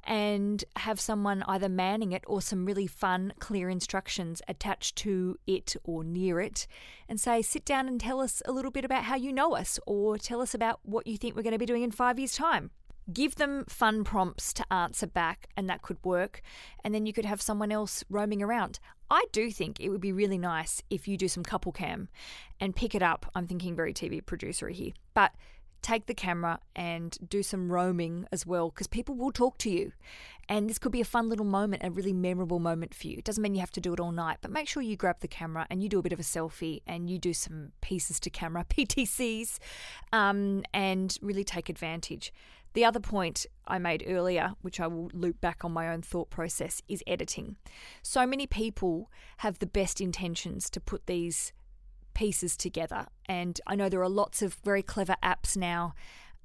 and 0.04 0.64
have 0.76 0.98
someone 0.98 1.42
either 1.46 1.68
manning 1.68 2.12
it 2.12 2.24
or 2.26 2.40
some 2.40 2.64
really 2.64 2.86
fun, 2.86 3.32
clear 3.38 3.68
instructions 3.68 4.42
attached 4.48 4.96
to 4.96 5.36
it 5.46 5.76
or 5.84 6.02
near 6.02 6.40
it, 6.40 6.66
and 7.08 7.20
say, 7.20 7.42
"Sit 7.42 7.64
down 7.64 7.86
and 7.86 8.00
tell 8.00 8.20
us 8.20 8.42
a 8.46 8.52
little 8.52 8.70
bit 8.70 8.84
about 8.84 9.04
how 9.04 9.16
you 9.16 9.32
know 9.32 9.54
us, 9.54 9.78
or 9.86 10.18
tell 10.18 10.40
us 10.40 10.54
about 10.54 10.80
what 10.82 11.06
you 11.06 11.16
think 11.16 11.36
we're 11.36 11.42
going 11.42 11.52
to 11.52 11.58
be 11.58 11.66
doing 11.66 11.82
in 11.82 11.90
five 11.90 12.18
years' 12.18 12.34
time." 12.34 12.70
give 13.12 13.36
them 13.36 13.64
fun 13.68 14.04
prompts 14.04 14.52
to 14.52 14.72
answer 14.72 15.06
back, 15.06 15.48
and 15.56 15.68
that 15.68 15.82
could 15.82 15.96
work. 16.04 16.42
And 16.84 16.94
then 16.94 17.06
you 17.06 17.12
could 17.12 17.24
have 17.24 17.40
someone 17.40 17.72
else 17.72 18.04
roaming 18.08 18.42
around. 18.42 18.78
I 19.10 19.24
do 19.32 19.50
think 19.50 19.80
it 19.80 19.88
would 19.88 20.00
be 20.00 20.12
really 20.12 20.38
nice 20.38 20.82
if 20.90 21.08
you 21.08 21.16
do 21.16 21.28
some 21.28 21.42
couple 21.42 21.72
cam 21.72 22.08
and 22.60 22.76
pick 22.76 22.94
it 22.94 23.02
up. 23.02 23.30
I'm 23.34 23.46
thinking 23.46 23.74
very 23.74 23.94
TV 23.94 24.24
producer 24.24 24.68
here, 24.68 24.92
but 25.14 25.32
take 25.82 26.06
the 26.06 26.14
camera 26.14 26.58
and 26.74 27.16
do 27.28 27.42
some 27.42 27.70
roaming 27.70 28.26
as 28.32 28.44
well 28.46 28.70
because 28.70 28.86
people 28.86 29.14
will 29.14 29.32
talk 29.32 29.58
to 29.58 29.70
you. 29.70 29.92
And 30.48 30.68
this 30.68 30.78
could 30.78 30.92
be 30.92 31.00
a 31.00 31.04
fun 31.04 31.28
little 31.28 31.44
moment, 31.44 31.82
a 31.84 31.90
really 31.90 32.12
memorable 32.12 32.58
moment 32.58 32.94
for 32.94 33.06
you. 33.06 33.18
It 33.18 33.24
doesn't 33.24 33.42
mean 33.42 33.54
you 33.54 33.60
have 33.60 33.70
to 33.72 33.80
do 33.80 33.92
it 33.92 34.00
all 34.00 34.12
night, 34.12 34.38
but 34.40 34.50
make 34.50 34.66
sure 34.66 34.82
you 34.82 34.96
grab 34.96 35.20
the 35.20 35.28
camera 35.28 35.66
and 35.68 35.82
you 35.82 35.88
do 35.88 35.98
a 35.98 36.02
bit 36.02 36.12
of 36.12 36.20
a 36.20 36.24
selfie 36.24 36.80
and 36.86 37.10
you 37.10 37.18
do 37.18 37.34
some 37.34 37.72
pieces 37.80 38.18
to 38.20 38.30
camera, 38.30 38.64
PTCs, 38.70 39.58
um, 40.12 40.62
and 40.72 41.18
really 41.20 41.44
take 41.44 41.68
advantage. 41.68 42.32
The 42.74 42.84
other 42.84 43.00
point 43.00 43.46
I 43.66 43.78
made 43.78 44.04
earlier, 44.06 44.54
which 44.62 44.80
I 44.80 44.86
will 44.86 45.10
loop 45.12 45.40
back 45.40 45.64
on 45.64 45.72
my 45.72 45.88
own 45.88 46.02
thought 46.02 46.30
process, 46.30 46.82
is 46.88 47.02
editing. 47.06 47.56
So 48.02 48.26
many 48.26 48.46
people 48.46 49.10
have 49.38 49.58
the 49.58 49.66
best 49.66 50.00
intentions 50.00 50.70
to 50.70 50.80
put 50.80 51.06
these 51.06 51.52
pieces 52.18 52.56
together. 52.56 53.06
And 53.26 53.60
I 53.64 53.76
know 53.76 53.88
there 53.88 54.02
are 54.02 54.08
lots 54.08 54.42
of 54.42 54.54
very 54.64 54.82
clever 54.82 55.14
apps 55.22 55.56
now 55.56 55.94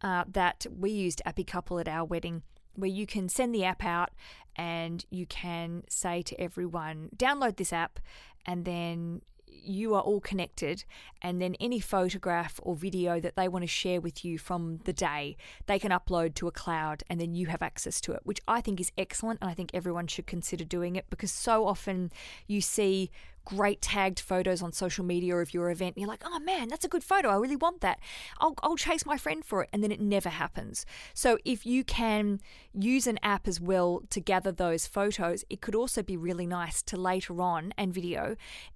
uh, 0.03 0.23
that 0.31 0.67
we 0.71 0.91
used 0.91 1.19
Appy 1.25 1.43
Couple 1.43 1.79
at 1.79 1.87
our 1.87 2.05
wedding, 2.05 2.43
where 2.75 2.91
you 2.91 3.07
can 3.07 3.27
send 3.27 3.55
the 3.55 3.63
app 3.63 3.83
out 3.83 4.11
and 4.55 5.03
you 5.09 5.25
can 5.25 5.83
say 5.89 6.21
to 6.21 6.39
everyone, 6.39 7.09
download 7.17 7.57
this 7.57 7.73
app, 7.73 7.99
and 8.45 8.65
then 8.65 9.23
you 9.47 9.95
are 9.95 10.01
all 10.01 10.19
connected, 10.19 10.83
and 11.23 11.41
then 11.41 11.55
any 11.59 11.79
photograph 11.79 12.59
or 12.61 12.75
video 12.75 13.19
that 13.19 13.35
they 13.35 13.47
want 13.47 13.63
to 13.63 13.67
share 13.67 13.99
with 13.99 14.23
you 14.23 14.37
from 14.37 14.79
the 14.83 14.93
day, 14.93 15.37
they 15.65 15.79
can 15.79 15.91
upload 15.91 16.35
to 16.35 16.47
a 16.47 16.51
cloud 16.51 17.01
and 17.09 17.19
then 17.19 17.33
you 17.33 17.47
have 17.47 17.61
access 17.63 17.99
to 18.01 18.11
it, 18.11 18.19
which 18.23 18.41
I 18.47 18.61
think 18.61 18.79
is 18.79 18.91
excellent. 18.95 19.39
And 19.41 19.49
I 19.49 19.53
think 19.53 19.71
everyone 19.73 20.07
should 20.07 20.27
consider 20.27 20.65
doing 20.65 20.95
it 20.95 21.05
because 21.09 21.31
so 21.31 21.65
often 21.65 22.11
you 22.45 22.61
see 22.61 23.09
great 23.45 23.81
tagged 23.81 24.19
photos 24.19 24.61
on 24.61 24.71
social 24.71 25.03
media 25.05 25.35
of 25.37 25.53
your 25.53 25.69
event. 25.69 25.97
You're 25.97 26.07
like, 26.07 26.23
oh 26.25 26.39
man, 26.39 26.67
that's 26.67 26.85
a 26.85 26.89
good 26.89 27.03
photo. 27.03 27.29
I 27.29 27.35
really 27.35 27.55
want 27.55 27.81
that. 27.81 27.99
I'll, 28.39 28.55
I'll 28.63 28.75
chase 28.75 29.05
my 29.05 29.17
friend 29.17 29.43
for 29.43 29.63
it. 29.63 29.69
And 29.73 29.83
then 29.83 29.91
it 29.91 30.01
never 30.01 30.29
happens. 30.29 30.85
So 31.13 31.37
if 31.45 31.65
you 31.65 31.83
can 31.83 32.39
use 32.73 33.07
an 33.07 33.19
app 33.23 33.47
as 33.47 33.59
well 33.59 34.03
to 34.09 34.19
gather 34.19 34.51
those 34.51 34.87
photos, 34.87 35.43
it 35.49 35.61
could 35.61 35.75
also 35.75 36.03
be 36.03 36.17
really 36.17 36.47
nice 36.47 36.81
to 36.83 36.97
later 36.97 37.41
on 37.41 37.73
and 37.77 37.93
video 37.93 38.35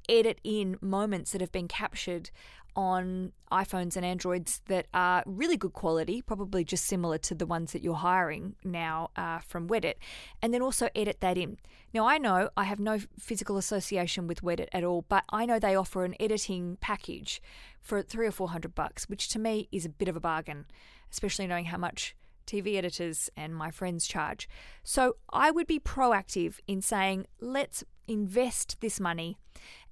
edit 0.09 0.39
in 0.43 0.77
moments 0.81 1.31
that 1.31 1.41
have 1.41 1.51
been 1.51 1.67
captured 1.67 2.29
on 2.77 3.33
iPhones 3.51 3.95
and 3.95 4.05
Androids 4.05 4.61
that 4.67 4.85
are 4.93 5.23
really 5.25 5.57
good 5.57 5.73
quality, 5.73 6.21
probably 6.21 6.63
just 6.63 6.85
similar 6.85 7.17
to 7.17 7.33
the 7.33 7.47
ones 7.47 7.73
that 7.73 7.83
you're 7.83 7.95
hiring 7.95 8.55
now 8.63 9.09
uh, 9.15 9.39
from 9.39 9.67
Wedit, 9.67 9.97
and 10.43 10.53
then 10.53 10.61
also 10.61 10.87
edit 10.95 11.19
that 11.21 11.37
in. 11.37 11.57
Now, 11.93 12.07
I 12.07 12.19
know 12.19 12.49
I 12.55 12.65
have 12.65 12.79
no 12.79 12.99
physical 13.17 13.57
association 13.57 14.27
with 14.27 14.43
Wedit 14.43 14.69
at 14.71 14.83
all, 14.83 15.05
but 15.09 15.23
I 15.29 15.47
know 15.47 15.57
they 15.57 15.75
offer 15.75 16.05
an 16.05 16.15
editing 16.19 16.77
package 16.79 17.41
for 17.81 18.03
three 18.03 18.27
or 18.27 18.31
four 18.31 18.49
hundred 18.49 18.75
bucks, 18.75 19.09
which 19.09 19.27
to 19.29 19.39
me 19.39 19.67
is 19.71 19.85
a 19.85 19.89
bit 19.89 20.07
of 20.07 20.15
a 20.15 20.21
bargain, 20.21 20.65
especially 21.11 21.47
knowing 21.47 21.65
how 21.65 21.77
much 21.77 22.15
TV 22.45 22.75
editors 22.75 23.29
and 23.35 23.55
my 23.55 23.71
friends 23.71 24.07
charge. 24.07 24.47
So 24.83 25.17
I 25.31 25.49
would 25.49 25.67
be 25.67 25.79
proactive 25.79 26.59
in 26.67 26.81
saying, 26.81 27.25
let's 27.41 27.83
invest 28.07 28.77
this 28.79 28.99
money 28.99 29.37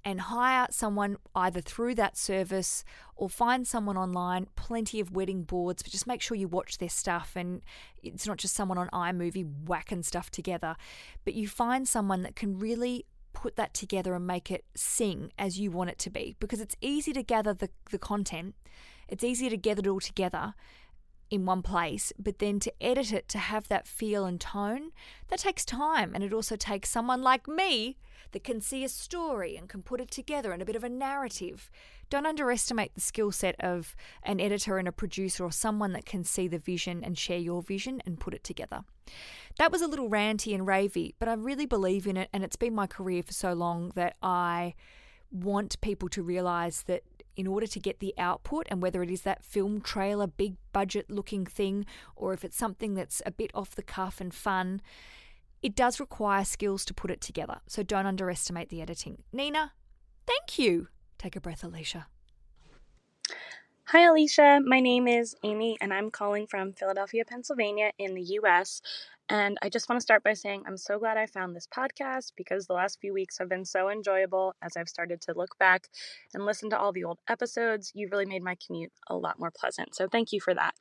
and 0.06 0.20
hire 0.20 0.68
someone 0.70 1.16
either 1.34 1.60
through 1.60 1.92
that 1.96 2.16
service 2.16 2.84
or 3.16 3.28
find 3.28 3.66
someone 3.66 3.96
online. 3.96 4.46
Plenty 4.54 5.00
of 5.00 5.10
wedding 5.10 5.42
boards, 5.42 5.82
but 5.82 5.90
just 5.90 6.06
make 6.06 6.22
sure 6.22 6.36
you 6.36 6.46
watch 6.46 6.78
their 6.78 6.88
stuff 6.88 7.32
and 7.34 7.60
it's 8.04 8.24
not 8.24 8.36
just 8.36 8.54
someone 8.54 8.78
on 8.78 8.88
iMovie 8.90 9.66
whacking 9.66 10.04
stuff 10.04 10.30
together, 10.30 10.76
but 11.24 11.34
you 11.34 11.48
find 11.48 11.88
someone 11.88 12.22
that 12.22 12.36
can 12.36 12.56
really 12.56 13.04
put 13.32 13.56
that 13.56 13.74
together 13.74 14.14
and 14.14 14.24
make 14.28 14.48
it 14.48 14.64
sing 14.76 15.32
as 15.40 15.58
you 15.58 15.72
want 15.72 15.90
it 15.90 15.98
to 15.98 16.08
be 16.08 16.36
because 16.38 16.60
it's 16.60 16.76
easy 16.80 17.12
to 17.12 17.24
gather 17.24 17.52
the, 17.52 17.68
the 17.90 17.98
content, 17.98 18.54
it's 19.08 19.24
easy 19.24 19.48
to 19.48 19.56
gather 19.56 19.80
it 19.80 19.88
all 19.88 19.98
together 19.98 20.54
in 21.30 21.44
one 21.44 21.62
place, 21.62 22.12
but 22.18 22.38
then 22.38 22.60
to 22.60 22.72
edit 22.80 23.12
it 23.12 23.28
to 23.28 23.38
have 23.38 23.68
that 23.68 23.86
feel 23.86 24.24
and 24.24 24.40
tone, 24.40 24.92
that 25.28 25.40
takes 25.40 25.64
time. 25.64 26.12
And 26.14 26.22
it 26.22 26.32
also 26.32 26.56
takes 26.56 26.90
someone 26.90 27.22
like 27.22 27.48
me 27.48 27.96
that 28.32 28.44
can 28.44 28.60
see 28.60 28.84
a 28.84 28.88
story 28.88 29.56
and 29.56 29.68
can 29.68 29.82
put 29.82 30.00
it 30.00 30.10
together 30.10 30.52
and 30.52 30.60
a 30.60 30.64
bit 30.64 30.76
of 30.76 30.84
a 30.84 30.88
narrative. 30.88 31.70
Don't 32.10 32.26
underestimate 32.26 32.94
the 32.94 33.00
skill 33.00 33.32
set 33.32 33.56
of 33.60 33.96
an 34.22 34.40
editor 34.40 34.78
and 34.78 34.86
a 34.86 34.92
producer 34.92 35.44
or 35.44 35.52
someone 35.52 35.92
that 35.92 36.06
can 36.06 36.22
see 36.24 36.46
the 36.48 36.58
vision 36.58 37.02
and 37.02 37.18
share 37.18 37.38
your 37.38 37.62
vision 37.62 38.02
and 38.04 38.20
put 38.20 38.34
it 38.34 38.44
together. 38.44 38.84
That 39.58 39.72
was 39.72 39.82
a 39.82 39.88
little 39.88 40.10
ranty 40.10 40.54
and 40.54 40.66
ravey, 40.66 41.14
but 41.18 41.28
I 41.28 41.34
really 41.34 41.66
believe 41.66 42.06
in 42.06 42.16
it, 42.16 42.28
and 42.32 42.44
it's 42.44 42.56
been 42.56 42.74
my 42.74 42.86
career 42.86 43.22
for 43.22 43.32
so 43.32 43.52
long 43.52 43.92
that 43.94 44.16
I 44.22 44.74
want 45.30 45.80
people 45.80 46.08
to 46.10 46.22
realize 46.22 46.82
that 46.86 47.02
in 47.36 47.46
order 47.46 47.66
to 47.66 47.78
get 47.78 48.00
the 48.00 48.14
output, 48.18 48.66
and 48.70 48.82
whether 48.82 49.02
it 49.02 49.10
is 49.10 49.22
that 49.22 49.44
film 49.44 49.80
trailer, 49.80 50.26
big 50.26 50.56
budget 50.72 51.10
looking 51.10 51.46
thing, 51.46 51.86
or 52.16 52.32
if 52.32 52.44
it's 52.44 52.56
something 52.56 52.94
that's 52.94 53.22
a 53.26 53.30
bit 53.30 53.50
off 53.54 53.74
the 53.74 53.82
cuff 53.82 54.20
and 54.20 54.34
fun, 54.34 54.80
it 55.62 55.74
does 55.74 56.00
require 56.00 56.44
skills 56.44 56.84
to 56.84 56.94
put 56.94 57.10
it 57.10 57.20
together, 57.20 57.60
so 57.66 57.82
don't 57.82 58.06
underestimate 58.06 58.68
the 58.68 58.80
editing. 58.80 59.22
Nina, 59.32 59.72
thank 60.26 60.58
you. 60.58 60.88
Take 61.18 61.36
a 61.36 61.40
breath, 61.40 61.62
Aleisha. 61.62 62.04
Hi, 63.90 64.00
Aleisha. 64.00 64.60
My 64.64 64.80
name 64.80 65.06
is 65.06 65.36
Amy, 65.44 65.78
and 65.80 65.94
I'm 65.94 66.10
calling 66.10 66.48
from 66.48 66.72
Philadelphia, 66.72 67.24
Pennsylvania, 67.24 67.92
in 67.98 68.14
the 68.14 68.22
US. 68.40 68.82
And 69.28 69.58
I 69.62 69.68
just 69.68 69.88
want 69.88 70.00
to 70.00 70.02
start 70.02 70.24
by 70.24 70.32
saying 70.32 70.64
I'm 70.66 70.76
so 70.76 70.98
glad 70.98 71.16
I 71.16 71.26
found 71.26 71.54
this 71.54 71.68
podcast 71.68 72.32
because 72.36 72.66
the 72.66 72.72
last 72.72 73.00
few 73.00 73.14
weeks 73.14 73.38
have 73.38 73.48
been 73.48 73.64
so 73.64 73.88
enjoyable 73.88 74.56
as 74.60 74.76
I've 74.76 74.88
started 74.88 75.20
to 75.20 75.34
look 75.36 75.56
back 75.60 75.86
and 76.34 76.44
listen 76.44 76.68
to 76.70 76.76
all 76.76 76.90
the 76.90 77.04
old 77.04 77.20
episodes. 77.28 77.92
You've 77.94 78.10
really 78.10 78.26
made 78.26 78.42
my 78.42 78.56
commute 78.56 78.90
a 79.06 79.14
lot 79.16 79.38
more 79.38 79.52
pleasant. 79.52 79.94
So 79.94 80.08
thank 80.08 80.32
you 80.32 80.40
for 80.40 80.52
that. 80.52 80.74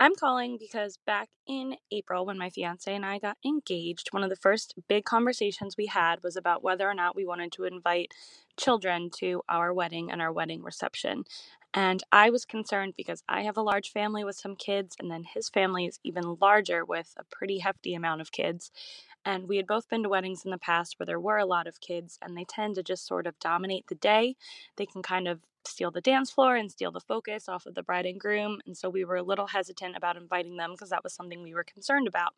I'm 0.00 0.16
calling 0.16 0.58
because 0.58 0.98
back 1.06 1.28
in 1.46 1.76
April, 1.92 2.26
when 2.26 2.36
my 2.36 2.50
fiance 2.50 2.92
and 2.92 3.06
I 3.06 3.20
got 3.20 3.36
engaged, 3.44 4.08
one 4.10 4.24
of 4.24 4.30
the 4.30 4.34
first 4.34 4.74
big 4.88 5.04
conversations 5.04 5.76
we 5.78 5.86
had 5.86 6.20
was 6.24 6.34
about 6.34 6.64
whether 6.64 6.90
or 6.90 6.94
not 6.94 7.14
we 7.14 7.24
wanted 7.24 7.52
to 7.52 7.64
invite 7.64 8.10
children 8.56 9.08
to 9.18 9.42
our 9.48 9.72
wedding 9.72 10.10
and 10.10 10.20
our 10.20 10.32
wedding 10.32 10.64
reception. 10.64 11.22
And 11.74 12.04
I 12.12 12.30
was 12.30 12.44
concerned 12.46 12.94
because 12.96 13.24
I 13.28 13.42
have 13.42 13.56
a 13.56 13.62
large 13.62 13.90
family 13.92 14.24
with 14.24 14.36
some 14.36 14.56
kids, 14.56 14.96
and 15.00 15.10
then 15.10 15.24
his 15.24 15.48
family 15.50 15.86
is 15.86 16.00
even 16.04 16.36
larger 16.40 16.84
with 16.84 17.14
a 17.18 17.24
pretty 17.24 17.58
hefty 17.58 17.94
amount 17.94 18.22
of 18.22 18.32
kids. 18.32 18.70
And 19.24 19.48
we 19.48 19.58
had 19.58 19.66
both 19.66 19.88
been 19.88 20.02
to 20.04 20.08
weddings 20.08 20.44
in 20.44 20.52
the 20.52 20.58
past 20.58 20.98
where 20.98 21.06
there 21.06 21.20
were 21.20 21.38
a 21.38 21.46
lot 21.46 21.66
of 21.66 21.80
kids, 21.80 22.18
and 22.22 22.36
they 22.36 22.44
tend 22.44 22.76
to 22.76 22.84
just 22.84 23.06
sort 23.06 23.26
of 23.26 23.38
dominate 23.40 23.86
the 23.88 23.96
day. 23.96 24.36
They 24.76 24.86
can 24.86 25.02
kind 25.02 25.28
of 25.28 25.40
steal 25.66 25.90
the 25.90 26.00
dance 26.02 26.30
floor 26.30 26.56
and 26.56 26.70
steal 26.70 26.92
the 26.92 27.00
focus 27.00 27.48
off 27.48 27.66
of 27.66 27.74
the 27.74 27.82
bride 27.82 28.06
and 28.06 28.20
groom. 28.20 28.60
And 28.66 28.76
so 28.76 28.90
we 28.90 29.04
were 29.04 29.16
a 29.16 29.22
little 29.22 29.48
hesitant 29.48 29.96
about 29.96 30.16
inviting 30.16 30.56
them 30.56 30.72
because 30.72 30.90
that 30.90 31.04
was 31.04 31.14
something 31.14 31.42
we 31.42 31.54
were 31.54 31.64
concerned 31.64 32.08
about. 32.08 32.34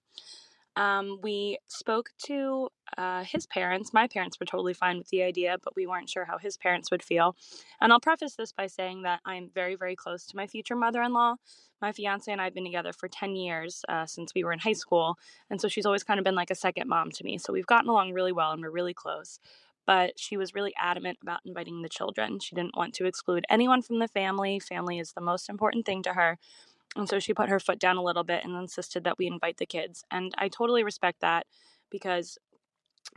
Um, 0.77 1.19
we 1.23 1.59
spoke 1.67 2.11
to 2.27 2.69
uh, 2.99 3.25
his 3.25 3.47
parents. 3.47 3.93
My 3.93 4.07
parents 4.07 4.39
were 4.39 4.47
totally 4.47 4.75
fine 4.75 4.99
with 4.99 5.09
the 5.09 5.23
idea, 5.23 5.57
but 5.63 5.75
we 5.75 5.87
weren't 5.87 6.11
sure 6.11 6.27
how 6.27 6.39
his 6.39 6.57
parents 6.57 6.91
would 6.91 7.03
feel. 7.03 7.35
And 7.81 7.93
I'll 7.93 8.01
preface 8.01 8.37
this 8.37 8.53
by 8.53 8.67
saying 8.67 9.03
that 9.03 9.21
I'm 9.25 9.51
very, 9.55 9.75
very 9.75 9.97
close 9.97 10.27
to 10.27 10.37
my 10.37 10.47
future 10.47 10.77
mother 10.77 11.03
in 11.03 11.13
law. 11.13 11.37
My 11.81 11.93
fiance 11.93 12.31
and 12.31 12.41
I 12.41 12.45
have 12.45 12.55
been 12.55 12.65
together 12.65 12.93
for 12.93 13.09
10 13.09 13.37
years 13.37 13.85
uh, 13.89 14.07
since 14.07 14.33
we 14.35 14.45
were 14.45 14.53
in 14.53 14.59
high 14.59 14.73
school. 14.73 15.17
And 15.51 15.61
so 15.61 15.69
she's 15.69 15.87
always 15.87 16.05
kind 16.05 16.19
of 16.19 16.25
been 16.25 16.35
like 16.35 16.51
a 16.51 16.55
second 16.55 16.89
mom 16.89 17.11
to 17.13 17.25
me. 17.25 17.39
So 17.39 17.53
we've 17.53 17.67
gotten 17.67 17.89
along 17.89 18.13
really 18.13 18.33
well 18.33 18.53
and 18.53 18.63
we're 18.63 18.71
really 18.71 18.95
close 18.95 19.39
but 19.87 20.19
she 20.19 20.37
was 20.37 20.55
really 20.55 20.75
adamant 20.79 21.17
about 21.23 21.41
inviting 21.47 21.81
the 21.81 21.89
children. 21.89 22.41
She 22.41 22.57
didn't 22.57 22.77
want 22.77 22.93
to 22.95 23.07
exclude 23.07 23.47
anyone 23.49 23.83
from 23.83 24.01
the 24.01 24.09
family. 24.09 24.59
Family 24.59 24.99
is 24.99 25.13
the 25.13 25.21
most 25.21 25.49
important 25.49 25.87
thing 25.87 26.03
to 26.03 26.15
her. 26.15 26.39
And 26.97 27.09
so 27.09 27.19
she 27.19 27.35
put 27.35 27.49
her 27.49 27.61
foot 27.61 27.79
down 27.79 27.97
a 27.97 28.03
little 28.03 28.25
bit 28.25 28.45
and 28.45 28.57
insisted 28.57 29.05
that 29.05 29.19
we 29.19 29.27
invite 29.27 29.59
the 29.59 29.67
kids. 29.67 30.05
And 30.11 30.35
I 30.39 30.49
totally 30.49 30.83
respect 30.83 31.21
that 31.21 31.47
because 31.91 32.39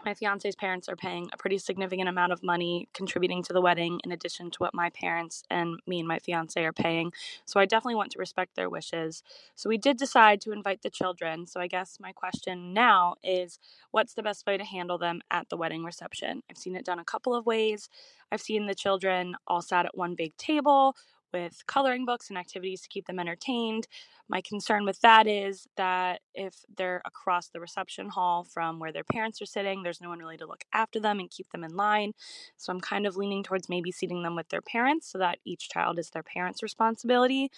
my 0.05 0.13
fiance's 0.13 0.55
parents 0.55 0.87
are 0.87 0.95
paying 0.95 1.29
a 1.33 1.37
pretty 1.37 1.57
significant 1.57 2.07
amount 2.07 2.31
of 2.31 2.43
money 2.43 2.87
contributing 2.93 3.43
to 3.43 3.53
the 3.53 3.61
wedding 3.61 3.99
in 4.03 4.11
addition 4.11 4.51
to 4.51 4.57
what 4.59 4.73
my 4.73 4.89
parents 4.91 5.43
and 5.49 5.79
me 5.87 5.99
and 5.99 6.07
my 6.07 6.19
fiance 6.19 6.63
are 6.63 6.73
paying. 6.73 7.11
So 7.45 7.59
I 7.59 7.65
definitely 7.65 7.95
want 7.95 8.11
to 8.11 8.19
respect 8.19 8.55
their 8.55 8.69
wishes. 8.69 9.23
So 9.55 9.69
we 9.69 9.77
did 9.77 9.97
decide 9.97 10.41
to 10.41 10.51
invite 10.51 10.81
the 10.83 10.89
children. 10.89 11.47
So 11.47 11.59
I 11.59 11.67
guess 11.67 11.97
my 11.99 12.11
question 12.11 12.73
now 12.73 13.15
is 13.23 13.59
what's 13.91 14.13
the 14.13 14.23
best 14.23 14.45
way 14.45 14.57
to 14.57 14.63
handle 14.63 14.97
them 14.97 15.21
at 15.31 15.49
the 15.49 15.57
wedding 15.57 15.83
reception? 15.83 16.43
I've 16.49 16.57
seen 16.57 16.75
it 16.75 16.85
done 16.85 16.99
a 16.99 17.05
couple 17.05 17.35
of 17.35 17.45
ways. 17.45 17.89
I've 18.31 18.41
seen 18.41 18.67
the 18.67 18.75
children 18.75 19.35
all 19.47 19.61
sat 19.61 19.85
at 19.85 19.97
one 19.97 20.15
big 20.15 20.37
table 20.37 20.95
with 21.33 21.65
coloring 21.67 22.05
books 22.05 22.29
and 22.29 22.37
activities 22.37 22.81
to 22.81 22.89
keep 22.89 23.07
them 23.07 23.19
entertained. 23.19 23.87
My 24.27 24.41
concern 24.41 24.85
with 24.85 25.01
that 25.01 25.27
is 25.27 25.67
that 25.75 26.21
if 26.33 26.63
they're 26.75 27.01
across 27.05 27.49
the 27.49 27.59
reception 27.59 28.09
hall 28.09 28.43
from 28.43 28.79
where 28.79 28.91
their 28.91 29.03
parents 29.03 29.41
are 29.41 29.45
sitting, 29.47 29.81
there's 29.83 30.01
no 30.01 30.09
one 30.09 30.19
really 30.19 30.37
to 30.37 30.45
look 30.45 30.63
after 30.71 30.99
them 30.99 31.19
and 31.19 31.29
keep 31.29 31.49
them 31.51 31.63
in 31.63 31.75
line. 31.75 32.13
So 32.57 32.71
I'm 32.71 32.81
kind 32.81 33.05
of 33.05 33.17
leaning 33.17 33.43
towards 33.43 33.69
maybe 33.69 33.91
seating 33.91 34.23
them 34.23 34.35
with 34.35 34.49
their 34.49 34.61
parents 34.61 35.11
so 35.11 35.17
that 35.17 35.39
each 35.45 35.69
child 35.69 35.97
is 35.99 36.11
their 36.11 36.23
parents' 36.23 36.63
responsibility. 36.63 37.51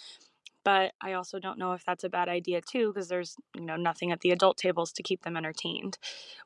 But 0.63 0.93
I 1.01 1.13
also 1.13 1.39
don't 1.39 1.57
know 1.57 1.73
if 1.73 1.83
that's 1.83 2.03
a 2.03 2.09
bad 2.09 2.29
idea 2.29 2.61
too, 2.61 2.93
because 2.93 3.07
there's 3.07 3.35
you 3.55 3.65
know 3.65 3.75
nothing 3.75 4.11
at 4.11 4.21
the 4.21 4.31
adult 4.31 4.57
tables 4.57 4.91
to 4.93 5.03
keep 5.03 5.23
them 5.23 5.35
entertained. 5.35 5.97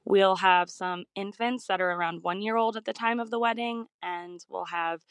We'll 0.05 0.37
have 0.37 0.69
some 0.69 1.05
infants 1.15 1.67
that 1.67 1.81
are 1.81 1.91
around 1.91 2.23
one 2.23 2.41
year 2.41 2.55
old 2.55 2.77
at 2.77 2.85
the 2.85 2.93
time 2.93 3.19
of 3.19 3.29
the 3.29 3.39
wedding, 3.39 3.87
and 4.01 4.43
we'll 4.49 4.65
have 4.65 5.01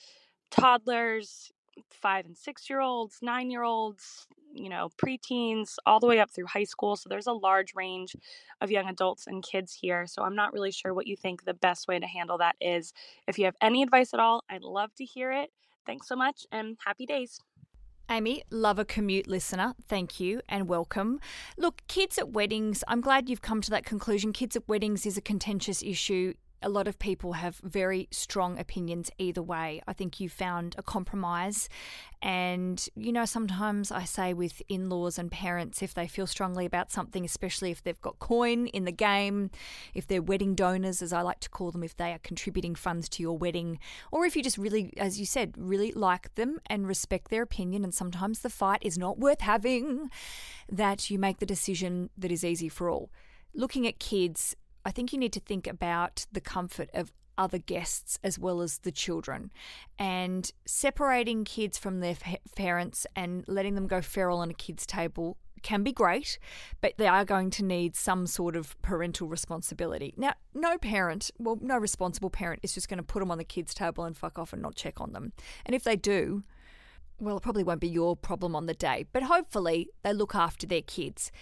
toddlers, 0.51 1.53
five 1.91 2.27
and 2.27 2.37
six 2.37 2.69
year 2.69 2.81
olds, 2.81 3.19
nine 3.23 3.51
year 3.51 3.63
olds, 3.63 4.27
you 4.53 4.69
know, 4.69 4.91
preteens, 4.97 5.77
all 5.87 6.01
the 6.01 6.07
way 6.07 6.21
up 6.21 6.31
through 6.31 6.47
high 6.47 6.65
school. 6.65 6.97
So 6.97 7.09
there's 7.09 7.27
a 7.27 7.33
large 7.33 7.75
range 7.75 8.15
of 8.61 8.71
young 8.71 8.89
adults 8.89 9.27
and 9.27 9.43
kids 9.43 9.73
here. 9.73 10.07
So 10.07 10.23
I'm 10.23 10.37
not 10.37 10.53
really 10.53 10.71
sure 10.71 10.95
what 10.95 11.07
you 11.07 11.17
think 11.17 11.45
the 11.45 11.55
best 11.55 11.89
way 11.89 11.99
to 11.99 12.07
handle 12.07 12.39
that 12.39 12.57
is. 12.61 12.93
If 13.27 13.39
you 13.39 13.45
have 13.47 13.57
any 13.61 13.83
advice 13.83 14.15
at 14.15 14.21
all, 14.21 14.45
I'd 14.49 14.63
love 14.63 14.95
to 14.97 15.05
hear 15.05 15.33
it. 15.33 15.51
Thanks 15.87 16.09
so 16.09 16.17
much 16.17 16.47
and 16.51 16.77
happy 16.85 17.07
days. 17.07 17.41
Amy, 18.11 18.43
love 18.51 18.79
a 18.79 18.85
commute 18.85 19.27
listener. 19.27 19.75
Thank 19.89 20.21
you 20.21 20.43
and 20.47 20.69
welcome. 20.69 21.21
Look, 21.57 21.83
kids 21.89 22.19
at 22.19 22.31
weddings, 22.31 22.85
I'm 22.87 23.01
glad 23.01 23.31
you've 23.31 23.41
come 23.41 23.63
to 23.63 23.71
that 23.71 23.87
conclusion. 23.87 24.33
Kids 24.35 24.57
at 24.57 24.69
weddings 24.69 25.07
is 25.07 25.17
a 25.17 25.23
contentious 25.23 25.83
issue 25.83 26.35
a 26.65 26.69
lot 26.69 26.89
of 26.89 26.99
people 26.99 27.35
have 27.35 27.57
very 27.63 28.09
strong 28.11 28.59
opinions 28.59 29.11
either 29.19 29.43
way. 29.43 29.83
I 29.87 29.93
think 29.93 30.19
you 30.19 30.29
found 30.29 30.75
a 30.79 30.83
compromise. 30.83 31.69
And, 32.23 32.85
you 32.97 33.13
know, 33.13 33.27
sometimes 33.27 33.93
I 33.93 34.05
say 34.05 34.33
with 34.33 34.63
in 34.69 34.89
laws 34.89 35.19
and 35.19 35.31
parents, 35.31 35.83
if 35.83 35.93
they 35.93 36.09
feel 36.09 36.27
strongly 36.27 36.65
about 36.65 36.91
something, 36.91 37.23
especially 37.23 37.71
if 37.71 37.83
they've 37.83 38.01
got 38.01 38.19
coin 38.19 38.67
in 38.69 38.87
the 38.87 38.93
game, 38.93 39.51
if 39.93 40.07
they're 40.07 40.23
wedding 40.23 40.55
donors, 40.55 41.03
as 41.03 41.13
I 41.13 41.21
like 41.21 41.41
to 41.41 41.51
call 41.51 41.71
them, 41.71 41.85
if 41.85 41.97
they 41.97 42.13
are 42.13 42.19
contributing 42.19 42.75
funds 42.75 43.11
to 43.11 43.23
your 43.23 43.37
wedding, 43.37 43.79
or 44.11 44.25
if 44.25 44.35
you 44.35 44.43
just 44.43 44.57
really, 44.57 44.95
as 44.97 45.21
you 45.21 45.27
said, 45.27 45.55
really 45.59 45.93
like 45.93 46.35
them 46.35 46.61
and 46.67 46.89
respect 46.89 47.29
their 47.29 47.43
opinion, 47.43 47.85
and 47.85 47.93
sometimes 47.93 48.41
the 48.41 48.49
fight 48.49 48.81
is 48.81 48.97
not 48.97 49.19
worth 49.19 49.43
having, 49.43 50.09
that 50.73 51.11
you 51.11 51.19
make 51.19 51.41
the 51.41 51.47
decision 51.47 52.09
that 52.17 52.33
is 52.33 52.43
easy 52.43 52.71
for 52.71 52.89
all. 52.89 53.11
Looking 53.55 53.87
at 53.87 53.99
kids, 53.99 54.57
I 54.85 54.91
think 54.91 55.13
you 55.13 55.19
need 55.19 55.33
to 55.33 55.41
think 55.41 55.67
about 55.67 56.27
the 56.33 56.41
comfort 56.41 56.91
of 56.93 57.13
other 57.37 57.59
guests 57.59 58.19
as 58.23 58.39
well 58.39 58.61
as 58.61 58.79
the 58.79 58.93
children. 58.93 59.51
And 59.99 60.51
separating 60.67 61.45
kids 61.45 61.79
from 61.79 62.01
their 62.01 62.17
parents 62.57 63.07
and 63.17 63.45
letting 63.49 63.75
them 63.75 63.87
go 63.87 64.01
feral 64.01 64.39
on 64.39 64.51
a 64.51 64.55
kids' 64.55 64.87
table 64.87 65.37
can 65.63 65.83
be 65.83 65.93
great, 65.93 66.39
but 66.81 66.93
they 66.99 67.07
are 67.07 67.25
going 67.25 67.49
to 67.49 67.65
need 67.65 67.97
some 67.97 68.27
sort 68.27 68.55
of 68.55 68.81
parental 68.83 69.27
responsibility. 69.27 70.13
Now, 70.17 70.35
no 70.53 70.77
parent, 70.77 71.31
well, 71.39 71.59
no 71.61 71.79
responsible 71.79 72.31
parent 72.31 72.61
is 72.63 72.75
just 72.75 72.89
going 72.89 72.99
to 72.99 73.03
put 73.03 73.21
them 73.21 73.31
on 73.31 73.39
the 73.39 73.45
kids' 73.45 73.75
table 73.75 74.05
and 74.05 74.17
fuck 74.17 74.39
off 74.39 74.53
and 74.53 74.61
not 74.61 74.77
check 74.77 75.01
on 75.01 75.13
them. 75.13 75.33
And 75.65 75.75
if 75.75 75.83
they 75.83 75.97
do, 75.97 76.45
well, 77.19 77.39
it 77.39 77.43
probably 77.43 77.65
won't 77.65 77.81
be 77.81 77.89
your 77.89 78.15
problem 78.15 78.55
on 78.55 78.67
the 78.67 78.75
day, 78.75 79.07
but 79.13 79.23
hopefully 79.23 79.89
they 80.03 80.13
look 80.13 80.35
after 80.35 80.67
their 80.67 80.83
kids 80.83 81.33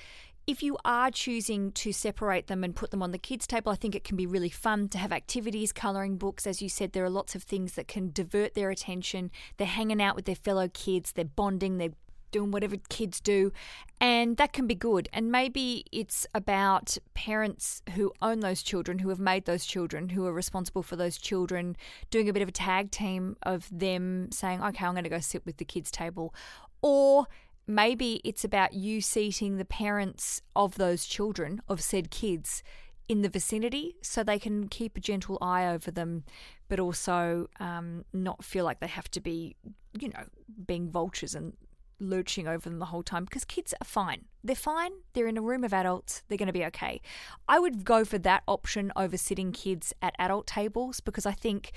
if 0.46 0.62
you 0.62 0.76
are 0.84 1.10
choosing 1.10 1.72
to 1.72 1.92
separate 1.92 2.48
them 2.48 2.64
and 2.64 2.74
put 2.74 2.90
them 2.90 3.02
on 3.02 3.12
the 3.12 3.18
kids' 3.18 3.46
table, 3.46 3.70
I 3.70 3.76
think 3.76 3.94
it 3.94 4.04
can 4.04 4.16
be 4.16 4.26
really 4.26 4.48
fun 4.48 4.88
to 4.90 4.98
have 4.98 5.12
activities, 5.12 5.72
colouring 5.72 6.16
books. 6.16 6.46
As 6.46 6.60
you 6.60 6.68
said, 6.68 6.92
there 6.92 7.04
are 7.04 7.10
lots 7.10 7.34
of 7.34 7.42
things 7.42 7.72
that 7.74 7.88
can 7.88 8.10
divert 8.12 8.54
their 8.54 8.70
attention. 8.70 9.30
They're 9.56 9.66
hanging 9.66 10.02
out 10.02 10.16
with 10.16 10.24
their 10.24 10.34
fellow 10.34 10.68
kids, 10.68 11.12
they're 11.12 11.24
bonding, 11.24 11.78
they're 11.78 11.90
doing 12.32 12.50
whatever 12.50 12.76
kids 12.88 13.20
do, 13.20 13.52
and 14.00 14.36
that 14.38 14.52
can 14.52 14.66
be 14.66 14.74
good. 14.74 15.08
And 15.12 15.30
maybe 15.30 15.84
it's 15.92 16.26
about 16.34 16.96
parents 17.14 17.82
who 17.94 18.12
own 18.20 18.40
those 18.40 18.62
children, 18.62 18.98
who 18.98 19.10
have 19.10 19.20
made 19.20 19.44
those 19.44 19.64
children, 19.64 20.08
who 20.08 20.26
are 20.26 20.32
responsible 20.32 20.82
for 20.82 20.96
those 20.96 21.18
children, 21.18 21.76
doing 22.10 22.28
a 22.28 22.32
bit 22.32 22.42
of 22.42 22.48
a 22.48 22.52
tag 22.52 22.90
team 22.90 23.36
of 23.42 23.68
them 23.70 24.32
saying, 24.32 24.62
okay, 24.62 24.86
I'm 24.86 24.94
going 24.94 25.04
to 25.04 25.10
go 25.10 25.20
sit 25.20 25.46
with 25.46 25.58
the 25.58 25.64
kids' 25.64 25.90
table. 25.90 26.34
Or 26.80 27.28
maybe 27.66 28.20
it's 28.24 28.44
about 28.44 28.74
you 28.74 29.00
seating 29.00 29.56
the 29.56 29.64
parents 29.64 30.42
of 30.54 30.76
those 30.76 31.06
children, 31.06 31.60
of 31.68 31.80
said 31.80 32.10
kids, 32.10 32.62
in 33.08 33.22
the 33.22 33.28
vicinity 33.28 33.96
so 34.02 34.22
they 34.22 34.38
can 34.38 34.68
keep 34.68 34.96
a 34.96 35.00
gentle 35.00 35.36
eye 35.40 35.66
over 35.66 35.90
them, 35.90 36.24
but 36.68 36.80
also 36.80 37.48
um, 37.60 38.04
not 38.12 38.44
feel 38.44 38.64
like 38.64 38.80
they 38.80 38.86
have 38.86 39.10
to 39.10 39.20
be, 39.20 39.56
you 39.98 40.08
know, 40.08 40.24
being 40.66 40.90
vultures 40.90 41.34
and 41.34 41.52
lurching 42.00 42.48
over 42.48 42.68
them 42.68 42.78
the 42.78 42.86
whole 42.86 43.02
time 43.02 43.24
because 43.24 43.44
kids 43.44 43.74
are 43.80 43.84
fine. 43.84 44.24
They're 44.42 44.56
fine. 44.56 44.92
They're 45.12 45.28
in 45.28 45.38
a 45.38 45.42
room 45.42 45.64
of 45.64 45.72
adults. 45.72 46.22
They're 46.28 46.38
going 46.38 46.48
to 46.48 46.52
be 46.52 46.64
okay. 46.66 47.00
I 47.48 47.58
would 47.58 47.84
go 47.84 48.04
for 48.04 48.18
that 48.18 48.42
option 48.48 48.92
over 48.96 49.16
sitting 49.16 49.52
kids 49.52 49.92
at 50.02 50.14
adult 50.18 50.46
tables 50.46 51.00
because 51.00 51.26
I 51.26 51.32
think 51.32 51.72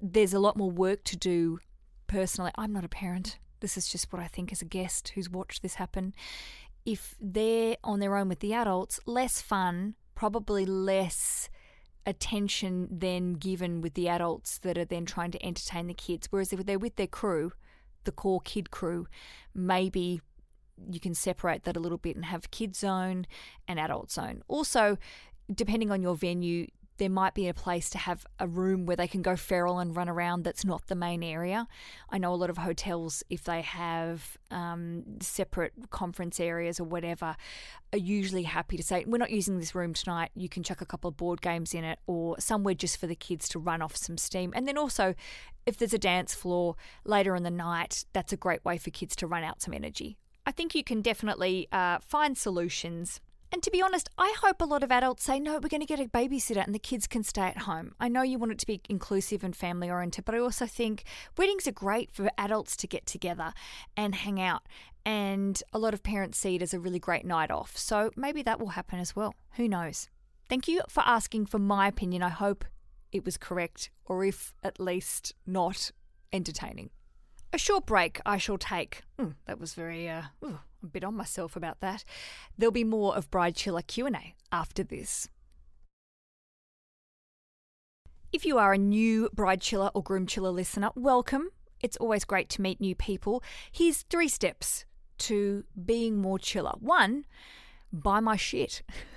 there's 0.00 0.34
a 0.34 0.38
lot 0.38 0.56
more 0.56 0.70
work 0.70 1.04
to 1.04 1.16
do 1.16 1.60
personally. 2.06 2.50
I'm 2.56 2.72
not 2.72 2.84
a 2.84 2.88
parent. 2.88 3.38
This 3.62 3.76
is 3.76 3.88
just 3.88 4.12
what 4.12 4.20
I 4.20 4.26
think 4.26 4.50
as 4.50 4.60
a 4.60 4.66
guest 4.66 5.12
who's 5.14 5.30
watched 5.30 5.62
this 5.62 5.76
happen. 5.76 6.14
If 6.84 7.14
they're 7.20 7.76
on 7.84 8.00
their 8.00 8.16
own 8.16 8.28
with 8.28 8.40
the 8.40 8.52
adults, 8.52 8.98
less 9.06 9.40
fun, 9.40 9.94
probably 10.16 10.66
less 10.66 11.48
attention 12.04 12.88
than 12.90 13.34
given 13.34 13.80
with 13.80 13.94
the 13.94 14.08
adults 14.08 14.58
that 14.58 14.76
are 14.76 14.84
then 14.84 15.06
trying 15.06 15.30
to 15.30 15.46
entertain 15.46 15.86
the 15.86 15.94
kids. 15.94 16.26
Whereas 16.30 16.52
if 16.52 16.66
they're 16.66 16.76
with 16.76 16.96
their 16.96 17.06
crew, 17.06 17.52
the 18.02 18.10
core 18.10 18.40
kid 18.40 18.72
crew, 18.72 19.06
maybe 19.54 20.20
you 20.90 20.98
can 20.98 21.14
separate 21.14 21.62
that 21.62 21.76
a 21.76 21.80
little 21.80 21.98
bit 21.98 22.16
and 22.16 22.24
have 22.24 22.50
kid 22.50 22.74
zone 22.74 23.26
and 23.68 23.78
adult 23.78 24.10
zone. 24.10 24.42
Also, 24.48 24.98
depending 25.54 25.92
on 25.92 26.02
your 26.02 26.16
venue, 26.16 26.66
there 27.02 27.10
might 27.10 27.34
be 27.34 27.48
a 27.48 27.54
place 27.54 27.90
to 27.90 27.98
have 27.98 28.24
a 28.38 28.46
room 28.46 28.86
where 28.86 28.94
they 28.94 29.08
can 29.08 29.22
go 29.22 29.34
feral 29.34 29.80
and 29.80 29.96
run 29.96 30.08
around 30.08 30.44
that's 30.44 30.64
not 30.64 30.86
the 30.86 30.94
main 30.94 31.24
area. 31.24 31.66
I 32.08 32.18
know 32.18 32.32
a 32.32 32.36
lot 32.36 32.48
of 32.48 32.58
hotels, 32.58 33.24
if 33.28 33.42
they 33.42 33.60
have 33.62 34.38
um, 34.52 35.02
separate 35.20 35.72
conference 35.90 36.38
areas 36.38 36.78
or 36.78 36.84
whatever, 36.84 37.34
are 37.92 37.98
usually 37.98 38.44
happy 38.44 38.76
to 38.76 38.84
say, 38.84 39.04
We're 39.04 39.18
not 39.18 39.32
using 39.32 39.58
this 39.58 39.74
room 39.74 39.94
tonight. 39.94 40.30
You 40.36 40.48
can 40.48 40.62
chuck 40.62 40.80
a 40.80 40.86
couple 40.86 41.08
of 41.08 41.16
board 41.16 41.42
games 41.42 41.74
in 41.74 41.82
it 41.82 41.98
or 42.06 42.38
somewhere 42.38 42.74
just 42.74 42.98
for 42.98 43.08
the 43.08 43.16
kids 43.16 43.48
to 43.48 43.58
run 43.58 43.82
off 43.82 43.96
some 43.96 44.16
steam. 44.16 44.52
And 44.54 44.68
then 44.68 44.78
also, 44.78 45.16
if 45.66 45.76
there's 45.76 45.92
a 45.92 45.98
dance 45.98 46.36
floor 46.36 46.76
later 47.04 47.34
in 47.34 47.42
the 47.42 47.50
night, 47.50 48.04
that's 48.12 48.32
a 48.32 48.36
great 48.36 48.64
way 48.64 48.78
for 48.78 48.90
kids 48.90 49.16
to 49.16 49.26
run 49.26 49.42
out 49.42 49.60
some 49.60 49.74
energy. 49.74 50.18
I 50.46 50.52
think 50.52 50.72
you 50.72 50.84
can 50.84 51.02
definitely 51.02 51.66
uh, 51.72 51.98
find 51.98 52.38
solutions 52.38 53.20
and 53.52 53.62
to 53.62 53.70
be 53.70 53.82
honest, 53.82 54.08
I 54.16 54.34
hope 54.40 54.62
a 54.62 54.64
lot 54.64 54.82
of 54.82 54.90
adults 54.90 55.24
say, 55.24 55.38
no, 55.38 55.54
we're 55.54 55.68
going 55.68 55.82
to 55.82 55.86
get 55.86 56.00
a 56.00 56.04
babysitter 56.04 56.64
and 56.64 56.74
the 56.74 56.78
kids 56.78 57.06
can 57.06 57.22
stay 57.22 57.42
at 57.42 57.58
home. 57.58 57.94
I 58.00 58.08
know 58.08 58.22
you 58.22 58.38
want 58.38 58.52
it 58.52 58.58
to 58.60 58.66
be 58.66 58.80
inclusive 58.88 59.44
and 59.44 59.54
family 59.54 59.90
oriented, 59.90 60.24
but 60.24 60.34
I 60.34 60.38
also 60.38 60.66
think 60.66 61.04
weddings 61.36 61.66
are 61.66 61.72
great 61.72 62.10
for 62.10 62.30
adults 62.38 62.76
to 62.78 62.86
get 62.86 63.04
together 63.04 63.52
and 63.96 64.14
hang 64.14 64.40
out. 64.40 64.62
And 65.04 65.62
a 65.72 65.78
lot 65.78 65.92
of 65.92 66.02
parents 66.02 66.38
see 66.38 66.56
it 66.56 66.62
as 66.62 66.72
a 66.72 66.80
really 66.80 66.98
great 66.98 67.26
night 67.26 67.50
off. 67.50 67.76
So 67.76 68.10
maybe 68.16 68.42
that 68.42 68.58
will 68.58 68.68
happen 68.68 68.98
as 68.98 69.14
well. 69.14 69.34
Who 69.56 69.68
knows? 69.68 70.08
Thank 70.48 70.66
you 70.66 70.80
for 70.88 71.02
asking 71.04 71.46
for 71.46 71.58
my 71.58 71.88
opinion. 71.88 72.22
I 72.22 72.30
hope 72.30 72.64
it 73.12 73.24
was 73.24 73.36
correct, 73.36 73.90
or 74.06 74.24
if 74.24 74.54
at 74.62 74.80
least 74.80 75.34
not 75.46 75.90
entertaining. 76.32 76.90
A 77.54 77.58
short 77.58 77.84
break 77.84 78.18
I 78.24 78.38
shall 78.38 78.56
take. 78.56 79.02
Mm, 79.18 79.34
that 79.44 79.60
was 79.60 79.74
very, 79.74 80.08
uh, 80.08 80.22
ooh, 80.42 80.60
a 80.82 80.86
bit 80.86 81.04
on 81.04 81.14
myself 81.14 81.54
about 81.54 81.80
that. 81.80 82.02
There'll 82.56 82.72
be 82.72 82.82
more 82.82 83.14
of 83.14 83.30
Bridechilla 83.30 83.86
Q&A 83.86 84.34
after 84.50 84.82
this. 84.82 85.28
If 88.32 88.46
you 88.46 88.56
are 88.56 88.72
a 88.72 88.78
new 88.78 89.28
Bridechilla 89.36 89.90
or 89.92 90.02
Groomchilla 90.02 90.50
listener, 90.50 90.88
welcome. 90.94 91.50
It's 91.82 91.98
always 91.98 92.24
great 92.24 92.48
to 92.50 92.62
meet 92.62 92.80
new 92.80 92.94
people. 92.94 93.42
Here's 93.70 94.02
three 94.02 94.28
steps 94.28 94.86
to 95.18 95.64
being 95.84 96.16
more 96.16 96.38
chiller. 96.38 96.72
One, 96.80 97.26
buy 97.92 98.20
my 98.20 98.36
shit. 98.36 98.82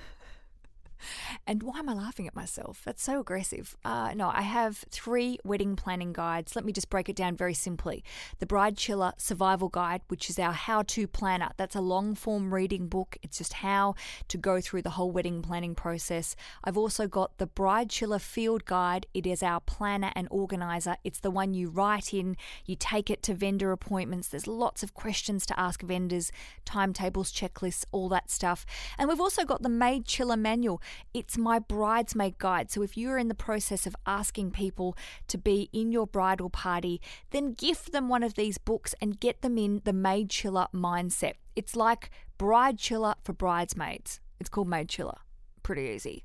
And 1.47 1.63
why 1.63 1.79
am 1.79 1.89
I 1.89 1.93
laughing 1.93 2.27
at 2.27 2.35
myself? 2.35 2.81
That's 2.85 3.03
so 3.03 3.19
aggressive. 3.19 3.75
Uh, 3.83 4.13
no, 4.15 4.29
I 4.33 4.41
have 4.41 4.85
three 4.89 5.39
wedding 5.43 5.75
planning 5.75 6.13
guides. 6.13 6.55
Let 6.55 6.65
me 6.65 6.71
just 6.71 6.89
break 6.89 7.09
it 7.09 7.15
down 7.15 7.35
very 7.35 7.53
simply. 7.53 8.03
The 8.39 8.45
Bridechilla 8.45 9.13
Survival 9.17 9.69
Guide, 9.69 10.01
which 10.07 10.29
is 10.29 10.39
our 10.39 10.53
how 10.53 10.83
to 10.83 11.07
planner. 11.07 11.51
That's 11.57 11.75
a 11.75 11.81
long 11.81 12.15
form 12.15 12.53
reading 12.53 12.87
book. 12.87 13.17
It's 13.21 13.37
just 13.37 13.53
how 13.53 13.95
to 14.27 14.37
go 14.37 14.61
through 14.61 14.81
the 14.83 14.91
whole 14.91 15.11
wedding 15.11 15.41
planning 15.41 15.75
process. 15.75 16.35
I've 16.63 16.77
also 16.77 17.07
got 17.07 17.37
the 17.37 17.47
Bridechilla 17.47 18.19
Field 18.21 18.65
Guide. 18.65 19.05
It 19.13 19.25
is 19.25 19.43
our 19.43 19.59
planner 19.59 20.11
and 20.15 20.27
organizer. 20.31 20.95
It's 21.03 21.19
the 21.19 21.31
one 21.31 21.53
you 21.53 21.69
write 21.69 22.13
in, 22.13 22.37
you 22.65 22.75
take 22.75 23.09
it 23.09 23.21
to 23.23 23.33
vendor 23.33 23.71
appointments. 23.71 24.27
There's 24.27 24.47
lots 24.47 24.83
of 24.83 24.93
questions 24.93 25.45
to 25.47 25.59
ask 25.59 25.81
vendors, 25.81 26.31
timetables, 26.65 27.31
checklists, 27.31 27.85
all 27.91 28.09
that 28.09 28.29
stuff. 28.29 28.65
And 28.97 29.09
we've 29.09 29.21
also 29.21 29.45
got 29.45 29.61
the 29.61 29.69
Maidchilla 29.69 30.39
Manual. 30.39 30.81
It's 31.13 31.37
my 31.37 31.59
bridesmaid 31.59 32.37
guide. 32.37 32.71
So 32.71 32.81
if 32.81 32.97
you're 32.97 33.17
in 33.17 33.27
the 33.27 33.35
process 33.35 33.85
of 33.85 33.95
asking 34.05 34.51
people 34.51 34.95
to 35.27 35.37
be 35.37 35.69
in 35.73 35.91
your 35.91 36.07
bridal 36.07 36.49
party, 36.49 37.01
then 37.31 37.53
gift 37.53 37.91
them 37.91 38.09
one 38.09 38.23
of 38.23 38.35
these 38.35 38.57
books 38.57 38.95
and 39.01 39.19
get 39.19 39.41
them 39.41 39.57
in 39.57 39.81
the 39.83 39.93
maidchilla 39.93 40.67
mindset. 40.73 41.33
It's 41.55 41.75
like 41.75 42.09
bridechilla 42.37 43.15
for 43.23 43.33
bridesmaids. 43.33 44.19
It's 44.39 44.49
called 44.49 44.67
maid 44.67 44.87
chilla 44.87 45.24
pretty 45.65 45.89
easy. 45.89 46.23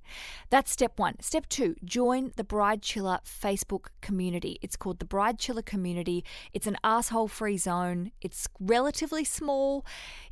That's 0.50 0.70
step 0.70 0.98
one. 0.98 1.18
Step 1.20 1.48
two, 1.48 1.74
join 1.82 2.32
the 2.36 2.44
Bride 2.44 2.82
Chilla 2.82 3.20
Facebook 3.24 3.86
community. 4.02 4.58
It's 4.60 4.76
called 4.76 4.98
the 4.98 5.06
Bride 5.06 5.38
Chilla 5.38 5.64
Community. 5.64 6.26
It's 6.52 6.66
an 6.66 6.76
asshole 6.84 7.28
free 7.28 7.56
zone. 7.56 8.12
It's 8.20 8.46
relatively 8.60 9.24
small. 9.24 9.86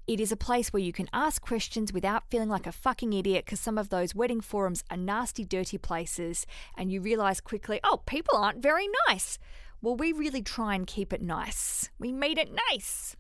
It 0.07 0.21
is 0.21 0.31
a 0.31 0.37
place 0.37 0.75
where 0.75 0.83
you 0.83 0.93
can 0.93 1.09
ask 1.15 1.41
questions 1.41 1.91
without 1.91 2.29
feeling 2.29 2.51
like 2.51 2.67
a 2.67 2.73
fucking 2.73 3.15
idiot 3.15 3.47
because 3.47 3.61
some 3.61 3.79
of 3.79 3.89
those 3.89 4.15
wedding 4.15 4.43
forums 4.43 4.85
are 4.91 4.97
nasty, 4.99 5.47
dirty 5.47 5.79
places, 5.79 6.45
and 6.77 6.93
you 6.93 7.01
realize 7.01 7.41
quickly, 7.41 7.81
oh, 7.83 8.03
people 8.05 8.37
aren't 8.37 8.63
very 8.63 8.89
nice. 9.09 9.39
Well, 9.81 9.97
we 9.97 10.13
really 10.13 10.43
try 10.43 10.75
and 10.75 10.87
keep 10.87 11.15
it 11.15 11.23
nice. 11.23 11.89
We 11.99 12.13
made 12.13 12.37
it 12.37 12.51
nice. 12.71 13.17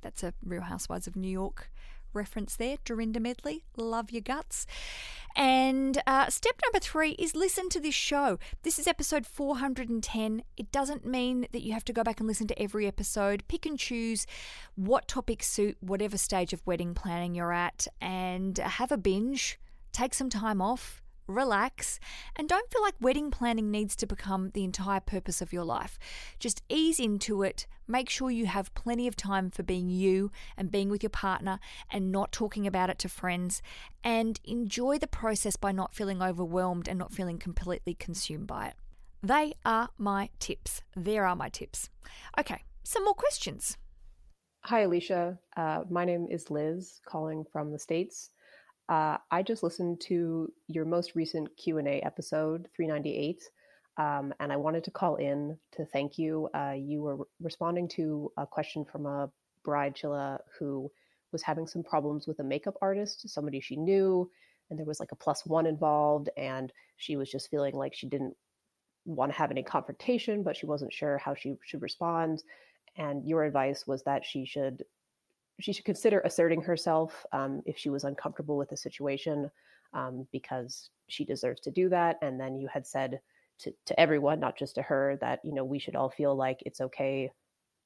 That's 0.00 0.24
a 0.24 0.34
Real 0.44 0.62
Housewives 0.62 1.06
of 1.06 1.14
New 1.14 1.30
York 1.30 1.70
reference 2.14 2.56
there, 2.56 2.76
Dorinda 2.84 3.20
Medley. 3.20 3.64
Love 3.76 4.10
your 4.10 4.22
guts. 4.22 4.66
And 5.34 6.02
uh, 6.06 6.28
step 6.28 6.60
number 6.64 6.78
three 6.78 7.12
is 7.12 7.34
listen 7.34 7.68
to 7.70 7.80
this 7.80 7.94
show. 7.94 8.38
This 8.62 8.78
is 8.78 8.86
episode 8.86 9.26
410. 9.26 10.42
It 10.56 10.70
doesn't 10.72 11.06
mean 11.06 11.46
that 11.52 11.62
you 11.62 11.72
have 11.72 11.84
to 11.86 11.92
go 11.92 12.02
back 12.02 12.20
and 12.20 12.26
listen 12.26 12.46
to 12.48 12.62
every 12.62 12.86
episode. 12.86 13.44
Pick 13.48 13.66
and 13.66 13.78
choose 13.78 14.26
what 14.74 15.08
topics 15.08 15.46
suit 15.48 15.76
whatever 15.80 16.18
stage 16.18 16.52
of 16.52 16.66
wedding 16.66 16.94
planning 16.94 17.34
you're 17.34 17.52
at 17.52 17.86
and 18.00 18.58
have 18.58 18.92
a 18.92 18.98
binge. 18.98 19.58
Take 19.92 20.14
some 20.14 20.30
time 20.30 20.60
off 20.60 21.01
relax, 21.32 21.98
and 22.36 22.48
don't 22.48 22.70
feel 22.70 22.82
like 22.82 22.94
wedding 23.00 23.30
planning 23.30 23.70
needs 23.70 23.96
to 23.96 24.06
become 24.06 24.50
the 24.50 24.64
entire 24.64 25.00
purpose 25.00 25.40
of 25.40 25.52
your 25.52 25.64
life. 25.64 25.98
Just 26.38 26.62
ease 26.68 27.00
into 27.00 27.42
it. 27.42 27.66
Make 27.88 28.08
sure 28.08 28.30
you 28.30 28.46
have 28.46 28.74
plenty 28.74 29.06
of 29.06 29.16
time 29.16 29.50
for 29.50 29.62
being 29.62 29.90
you 29.90 30.30
and 30.56 30.70
being 30.70 30.88
with 30.88 31.02
your 31.02 31.10
partner 31.10 31.58
and 31.90 32.12
not 32.12 32.32
talking 32.32 32.66
about 32.66 32.90
it 32.90 32.98
to 33.00 33.08
friends. 33.08 33.60
And 34.04 34.40
enjoy 34.44 34.98
the 34.98 35.06
process 35.06 35.56
by 35.56 35.72
not 35.72 35.94
feeling 35.94 36.22
overwhelmed 36.22 36.88
and 36.88 36.98
not 36.98 37.12
feeling 37.12 37.38
completely 37.38 37.94
consumed 37.94 38.46
by 38.46 38.68
it. 38.68 38.74
They 39.22 39.54
are 39.64 39.90
my 39.98 40.30
tips. 40.38 40.82
There 40.96 41.26
are 41.26 41.36
my 41.36 41.48
tips. 41.48 41.90
Okay, 42.38 42.62
some 42.82 43.04
more 43.04 43.14
questions. 43.14 43.76
Hi, 44.64 44.84
Aleisha. 44.84 45.38
Uh, 45.56 45.80
my 45.90 46.04
name 46.04 46.28
is 46.30 46.50
Liz, 46.50 47.00
calling 47.04 47.44
from 47.52 47.72
the 47.72 47.78
States. 47.78 48.30
Uh, 48.88 49.16
I 49.30 49.42
just 49.42 49.62
listened 49.62 50.00
to 50.02 50.52
your 50.68 50.84
most 50.84 51.14
recent 51.14 51.48
Q&A 51.56 52.00
episode, 52.02 52.68
398, 52.74 53.42
um, 53.96 54.34
and 54.40 54.52
I 54.52 54.56
wanted 54.56 54.84
to 54.84 54.90
call 54.90 55.16
in 55.16 55.56
to 55.76 55.84
thank 55.86 56.18
you. 56.18 56.48
Uh, 56.54 56.74
you 56.76 57.02
were 57.02 57.16
re- 57.16 57.24
responding 57.40 57.88
to 57.88 58.30
a 58.36 58.46
question 58.46 58.84
from 58.84 59.06
a 59.06 59.30
bride, 59.64 59.94
Chilla, 59.94 60.38
who 60.58 60.90
was 61.30 61.42
having 61.42 61.66
some 61.66 61.82
problems 61.82 62.26
with 62.26 62.40
a 62.40 62.44
makeup 62.44 62.74
artist, 62.82 63.28
somebody 63.28 63.60
she 63.60 63.76
knew, 63.76 64.30
and 64.68 64.78
there 64.78 64.86
was 64.86 65.00
like 65.00 65.12
a 65.12 65.16
plus 65.16 65.46
one 65.46 65.66
involved, 65.66 66.28
and 66.36 66.72
she 66.96 67.16
was 67.16 67.30
just 67.30 67.50
feeling 67.50 67.74
like 67.74 67.94
she 67.94 68.08
didn't 68.08 68.36
want 69.04 69.32
to 69.32 69.38
have 69.38 69.50
any 69.50 69.62
confrontation, 69.62 70.42
but 70.42 70.56
she 70.56 70.66
wasn't 70.66 70.92
sure 70.92 71.18
how 71.18 71.34
she 71.34 71.56
should 71.64 71.82
respond. 71.82 72.42
And 72.96 73.26
your 73.26 73.44
advice 73.44 73.86
was 73.86 74.02
that 74.04 74.24
she 74.24 74.44
should 74.44 74.84
she 75.62 75.72
should 75.72 75.84
consider 75.84 76.20
asserting 76.20 76.62
herself 76.62 77.24
um, 77.32 77.62
if 77.66 77.78
she 77.78 77.90
was 77.90 78.04
uncomfortable 78.04 78.56
with 78.56 78.70
the 78.70 78.76
situation, 78.76 79.50
um, 79.94 80.26
because 80.32 80.90
she 81.08 81.24
deserves 81.24 81.60
to 81.62 81.70
do 81.70 81.88
that. 81.90 82.18
And 82.22 82.40
then 82.40 82.56
you 82.56 82.68
had 82.68 82.86
said 82.86 83.20
to, 83.60 83.72
to 83.86 84.00
everyone, 84.00 84.40
not 84.40 84.58
just 84.58 84.74
to 84.76 84.82
her, 84.82 85.16
that 85.20 85.40
you 85.44 85.54
know 85.54 85.64
we 85.64 85.78
should 85.78 85.96
all 85.96 86.10
feel 86.10 86.34
like 86.34 86.62
it's 86.66 86.80
okay 86.80 87.30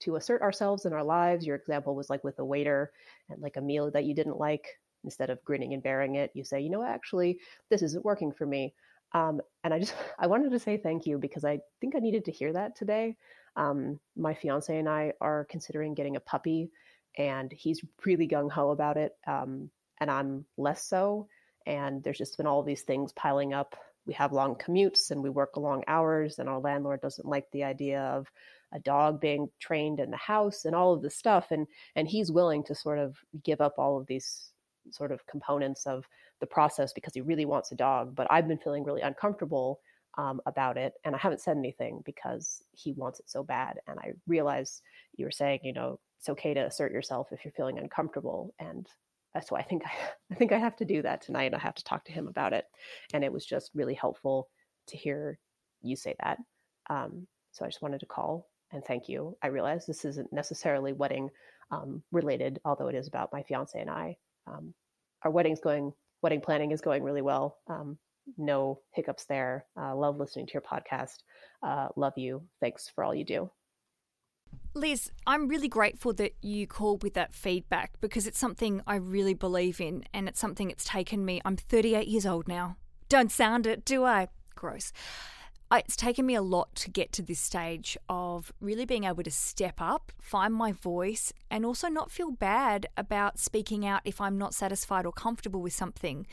to 0.00 0.16
assert 0.16 0.42
ourselves 0.42 0.84
in 0.84 0.92
our 0.92 1.04
lives. 1.04 1.46
Your 1.46 1.56
example 1.56 1.94
was 1.94 2.10
like 2.10 2.22
with 2.24 2.38
a 2.38 2.44
waiter 2.44 2.92
and 3.28 3.40
like 3.40 3.56
a 3.56 3.62
meal 3.62 3.90
that 3.90 4.04
you 4.04 4.14
didn't 4.14 4.38
like. 4.38 4.66
Instead 5.04 5.30
of 5.30 5.42
grinning 5.44 5.72
and 5.72 5.82
bearing 5.82 6.16
it, 6.16 6.32
you 6.34 6.42
say, 6.42 6.60
you 6.60 6.70
know, 6.70 6.82
actually, 6.82 7.38
this 7.70 7.82
isn't 7.82 8.04
working 8.04 8.32
for 8.32 8.44
me. 8.44 8.74
Um, 9.12 9.40
and 9.62 9.72
I 9.72 9.78
just 9.78 9.94
I 10.18 10.26
wanted 10.26 10.50
to 10.50 10.58
say 10.58 10.76
thank 10.76 11.06
you 11.06 11.18
because 11.18 11.44
I 11.44 11.60
think 11.80 11.94
I 11.94 12.00
needed 12.00 12.24
to 12.24 12.32
hear 12.32 12.52
that 12.52 12.76
today. 12.76 13.16
Um, 13.56 13.98
my 14.16 14.34
fiance 14.34 14.76
and 14.76 14.88
I 14.88 15.12
are 15.20 15.46
considering 15.48 15.94
getting 15.94 16.16
a 16.16 16.20
puppy, 16.20 16.70
and 17.16 17.52
he's 17.52 17.82
really 18.04 18.28
gung 18.28 18.50
ho 18.50 18.70
about 18.70 18.96
it, 18.96 19.12
um, 19.26 19.70
and 20.00 20.10
I'm 20.10 20.44
less 20.56 20.84
so. 20.84 21.28
And 21.66 22.02
there's 22.02 22.18
just 22.18 22.36
been 22.36 22.46
all 22.46 22.62
these 22.62 22.82
things 22.82 23.12
piling 23.12 23.52
up. 23.52 23.76
We 24.06 24.14
have 24.14 24.32
long 24.32 24.54
commutes 24.54 25.10
and 25.10 25.22
we 25.22 25.30
work 25.30 25.56
long 25.56 25.82
hours, 25.88 26.38
and 26.38 26.48
our 26.48 26.60
landlord 26.60 27.00
doesn't 27.00 27.26
like 27.26 27.50
the 27.50 27.64
idea 27.64 28.00
of 28.00 28.26
a 28.72 28.78
dog 28.78 29.20
being 29.20 29.48
trained 29.60 30.00
in 30.00 30.10
the 30.10 30.16
house 30.16 30.64
and 30.64 30.74
all 30.74 30.92
of 30.92 31.02
this 31.02 31.16
stuff. 31.16 31.48
And 31.50 31.66
and 31.96 32.06
he's 32.06 32.30
willing 32.30 32.64
to 32.64 32.74
sort 32.74 32.98
of 32.98 33.16
give 33.42 33.60
up 33.60 33.74
all 33.78 33.98
of 33.98 34.06
these 34.06 34.52
sort 34.90 35.12
of 35.12 35.26
components 35.26 35.86
of 35.86 36.04
the 36.40 36.46
process 36.46 36.92
because 36.92 37.14
he 37.14 37.20
really 37.20 37.46
wants 37.46 37.72
a 37.72 37.76
dog. 37.76 38.14
But 38.14 38.28
I've 38.30 38.48
been 38.48 38.58
feeling 38.58 38.84
really 38.84 39.00
uncomfortable 39.00 39.80
um, 40.18 40.40
about 40.46 40.76
it, 40.76 40.94
and 41.04 41.14
I 41.14 41.18
haven't 41.18 41.40
said 41.40 41.56
anything 41.56 42.02
because 42.04 42.62
he 42.72 42.92
wants 42.92 43.20
it 43.20 43.28
so 43.28 43.42
bad. 43.42 43.80
And 43.86 43.98
I 43.98 44.12
realize 44.26 44.82
you 45.16 45.24
were 45.26 45.30
saying, 45.30 45.60
you 45.62 45.72
know, 45.72 45.98
it's 46.18 46.28
okay 46.28 46.54
to 46.54 46.66
assert 46.66 46.92
yourself 46.92 47.28
if 47.32 47.44
you're 47.44 47.52
feeling 47.52 47.78
uncomfortable, 47.78 48.54
and 48.58 48.86
why 49.48 49.60
I 49.60 49.64
think 49.64 49.82
I, 49.84 49.90
I 50.32 50.34
think 50.34 50.52
I 50.52 50.58
have 50.58 50.76
to 50.76 50.84
do 50.84 51.02
that 51.02 51.22
tonight. 51.22 51.54
I 51.54 51.58
have 51.58 51.74
to 51.74 51.84
talk 51.84 52.04
to 52.06 52.12
him 52.12 52.28
about 52.28 52.52
it, 52.52 52.64
and 53.12 53.22
it 53.22 53.32
was 53.32 53.44
just 53.44 53.70
really 53.74 53.94
helpful 53.94 54.48
to 54.88 54.96
hear 54.96 55.38
you 55.82 55.96
say 55.96 56.14
that. 56.22 56.38
Um, 56.88 57.26
so 57.52 57.64
I 57.64 57.68
just 57.68 57.82
wanted 57.82 58.00
to 58.00 58.06
call 58.06 58.46
and 58.72 58.84
thank 58.84 59.08
you. 59.08 59.36
I 59.42 59.48
realize 59.48 59.86
this 59.86 60.04
isn't 60.04 60.32
necessarily 60.32 60.92
wedding 60.92 61.30
um, 61.70 62.02
related, 62.12 62.60
although 62.64 62.88
it 62.88 62.94
is 62.94 63.08
about 63.08 63.32
my 63.32 63.42
fiance 63.42 63.80
and 63.80 63.90
I. 63.90 64.16
Um, 64.46 64.74
our 65.22 65.30
wedding's 65.30 65.60
going, 65.60 65.92
wedding 66.22 66.40
planning 66.40 66.72
is 66.72 66.80
going 66.80 67.02
really 67.02 67.22
well. 67.22 67.58
Um, 67.68 67.98
no 68.36 68.80
hiccups 68.92 69.24
there. 69.26 69.66
Uh, 69.80 69.94
love 69.94 70.18
listening 70.18 70.46
to 70.46 70.52
your 70.52 70.62
podcast. 70.62 71.18
Uh, 71.62 71.88
love 71.96 72.14
you. 72.16 72.42
Thanks 72.60 72.90
for 72.94 73.04
all 73.04 73.14
you 73.14 73.24
do. 73.24 73.50
Liz, 74.74 75.10
I'm 75.26 75.48
really 75.48 75.68
grateful 75.68 76.12
that 76.14 76.34
you 76.42 76.66
called 76.66 77.02
with 77.02 77.14
that 77.14 77.32
feedback 77.32 77.92
because 78.00 78.26
it's 78.26 78.38
something 78.38 78.82
I 78.86 78.96
really 78.96 79.32
believe 79.32 79.80
in 79.80 80.04
and 80.12 80.28
it's 80.28 80.38
something 80.38 80.70
it's 80.70 80.84
taken 80.84 81.24
me. 81.24 81.40
I'm 81.44 81.56
38 81.56 82.06
years 82.06 82.26
old 82.26 82.46
now. 82.46 82.76
Don't 83.08 83.32
sound 83.32 83.66
it, 83.66 83.84
do 83.84 84.04
I? 84.04 84.28
Gross 84.54 84.92
it's 85.74 85.96
taken 85.96 86.24
me 86.24 86.34
a 86.36 86.42
lot 86.42 86.74
to 86.76 86.90
get 86.90 87.12
to 87.12 87.22
this 87.22 87.40
stage 87.40 87.98
of 88.08 88.52
really 88.60 88.84
being 88.84 89.04
able 89.04 89.24
to 89.24 89.30
step 89.30 89.74
up, 89.80 90.12
find 90.20 90.54
my 90.54 90.70
voice, 90.70 91.32
and 91.50 91.66
also 91.66 91.88
not 91.88 92.10
feel 92.10 92.30
bad 92.30 92.86
about 92.96 93.38
speaking 93.38 93.84
out 93.84 94.02
if 94.04 94.20
I'm 94.20 94.38
not 94.38 94.54
satisfied 94.54 95.06
or 95.06 95.12
comfortable 95.12 95.60
with 95.60 95.72
something, 95.72 96.26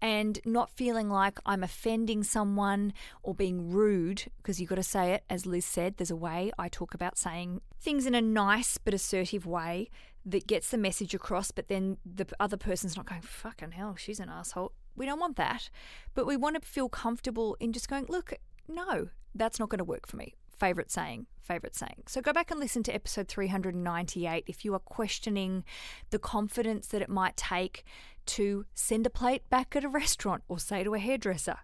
and 0.00 0.40
not 0.44 0.70
feeling 0.70 1.08
like 1.08 1.38
I'm 1.46 1.62
offending 1.62 2.24
someone 2.24 2.92
or 3.22 3.34
being 3.34 3.70
rude, 3.70 4.24
because 4.38 4.60
you've 4.60 4.70
got 4.70 4.76
to 4.76 4.82
say 4.82 5.12
it. 5.12 5.24
As 5.30 5.46
Liz 5.46 5.64
said, 5.64 5.96
there's 5.96 6.10
a 6.10 6.16
way 6.16 6.50
I 6.58 6.68
talk 6.68 6.92
about 6.92 7.16
saying 7.16 7.60
things 7.80 8.04
in 8.04 8.14
a 8.14 8.20
nice 8.20 8.78
but 8.78 8.94
assertive 8.94 9.46
way 9.46 9.90
that 10.26 10.46
gets 10.46 10.70
the 10.70 10.78
message 10.78 11.14
across, 11.14 11.50
but 11.50 11.68
then 11.68 11.98
the 12.04 12.26
other 12.40 12.56
person's 12.56 12.96
not 12.96 13.06
going, 13.06 13.22
fucking 13.22 13.72
hell, 13.72 13.94
she's 13.96 14.20
an 14.20 14.28
asshole. 14.28 14.72
We 14.94 15.06
don't 15.06 15.20
want 15.20 15.36
that. 15.36 15.70
But 16.14 16.26
we 16.26 16.36
want 16.36 16.60
to 16.60 16.68
feel 16.68 16.88
comfortable 16.88 17.56
in 17.60 17.72
just 17.72 17.88
going, 17.88 18.06
look, 18.08 18.34
no, 18.68 19.08
that's 19.34 19.58
not 19.58 19.68
going 19.68 19.78
to 19.78 19.84
work 19.84 20.06
for 20.06 20.16
me. 20.16 20.34
Favorite 20.56 20.90
saying, 20.90 21.26
favorite 21.40 21.74
saying. 21.74 22.04
So 22.06 22.20
go 22.20 22.32
back 22.32 22.50
and 22.50 22.60
listen 22.60 22.82
to 22.84 22.94
episode 22.94 23.28
398 23.28 24.44
if 24.46 24.64
you 24.64 24.74
are 24.74 24.78
questioning 24.78 25.64
the 26.10 26.18
confidence 26.18 26.86
that 26.88 27.02
it 27.02 27.08
might 27.08 27.36
take 27.36 27.84
to 28.26 28.66
send 28.74 29.06
a 29.06 29.10
plate 29.10 29.48
back 29.50 29.74
at 29.74 29.84
a 29.84 29.88
restaurant 29.88 30.44
or 30.48 30.58
say 30.58 30.84
to 30.84 30.94
a 30.94 30.98
hairdresser, 30.98 31.58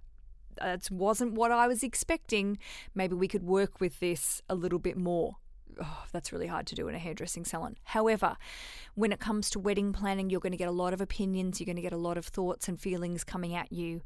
that 0.60 0.90
wasn't 0.90 1.34
what 1.34 1.52
I 1.52 1.68
was 1.68 1.82
expecting. 1.82 2.58
Maybe 2.94 3.14
we 3.14 3.28
could 3.28 3.44
work 3.44 3.80
with 3.80 4.00
this 4.00 4.42
a 4.48 4.54
little 4.54 4.80
bit 4.80 4.96
more. 4.96 5.36
Oh, 5.80 6.04
that's 6.12 6.32
really 6.32 6.48
hard 6.48 6.66
to 6.68 6.74
do 6.74 6.88
in 6.88 6.96
a 6.96 6.98
hairdressing 6.98 7.44
salon. 7.44 7.76
However, 7.84 8.36
when 8.96 9.12
it 9.12 9.20
comes 9.20 9.48
to 9.50 9.60
wedding 9.60 9.92
planning, 9.92 10.28
you're 10.28 10.40
going 10.40 10.52
to 10.52 10.58
get 10.58 10.68
a 10.68 10.72
lot 10.72 10.92
of 10.92 11.00
opinions, 11.00 11.60
you're 11.60 11.66
going 11.66 11.76
to 11.76 11.82
get 11.82 11.92
a 11.92 11.96
lot 11.96 12.18
of 12.18 12.26
thoughts 12.26 12.66
and 12.66 12.80
feelings 12.80 13.22
coming 13.22 13.54
at 13.54 13.70
you. 13.70 14.00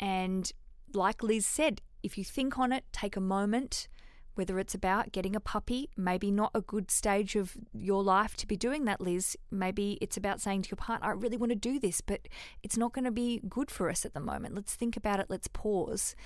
And 0.00 0.50
like 0.92 1.22
Liz 1.22 1.46
said, 1.46 1.80
if 2.02 2.18
you 2.18 2.24
think 2.24 2.58
on 2.58 2.72
it, 2.72 2.84
take 2.92 3.16
a 3.16 3.20
moment, 3.20 3.88
whether 4.34 4.58
it's 4.58 4.74
about 4.74 5.12
getting 5.12 5.36
a 5.36 5.40
puppy, 5.40 5.90
maybe 5.96 6.30
not 6.30 6.50
a 6.54 6.60
good 6.60 6.90
stage 6.90 7.36
of 7.36 7.56
your 7.72 8.02
life 8.02 8.36
to 8.36 8.46
be 8.46 8.56
doing 8.56 8.84
that, 8.86 9.00
Liz. 9.00 9.36
Maybe 9.50 9.98
it's 10.00 10.16
about 10.16 10.40
saying 10.40 10.62
to 10.62 10.70
your 10.70 10.76
partner, 10.76 11.08
I 11.08 11.12
really 11.12 11.36
want 11.36 11.50
to 11.50 11.56
do 11.56 11.78
this, 11.78 12.00
but 12.00 12.28
it's 12.62 12.76
not 12.76 12.92
going 12.92 13.04
to 13.04 13.10
be 13.10 13.40
good 13.48 13.70
for 13.70 13.90
us 13.90 14.04
at 14.04 14.14
the 14.14 14.20
moment. 14.20 14.54
Let's 14.54 14.74
think 14.74 14.96
about 14.96 15.20
it, 15.20 15.26
let's 15.28 15.48
pause. 15.48 16.16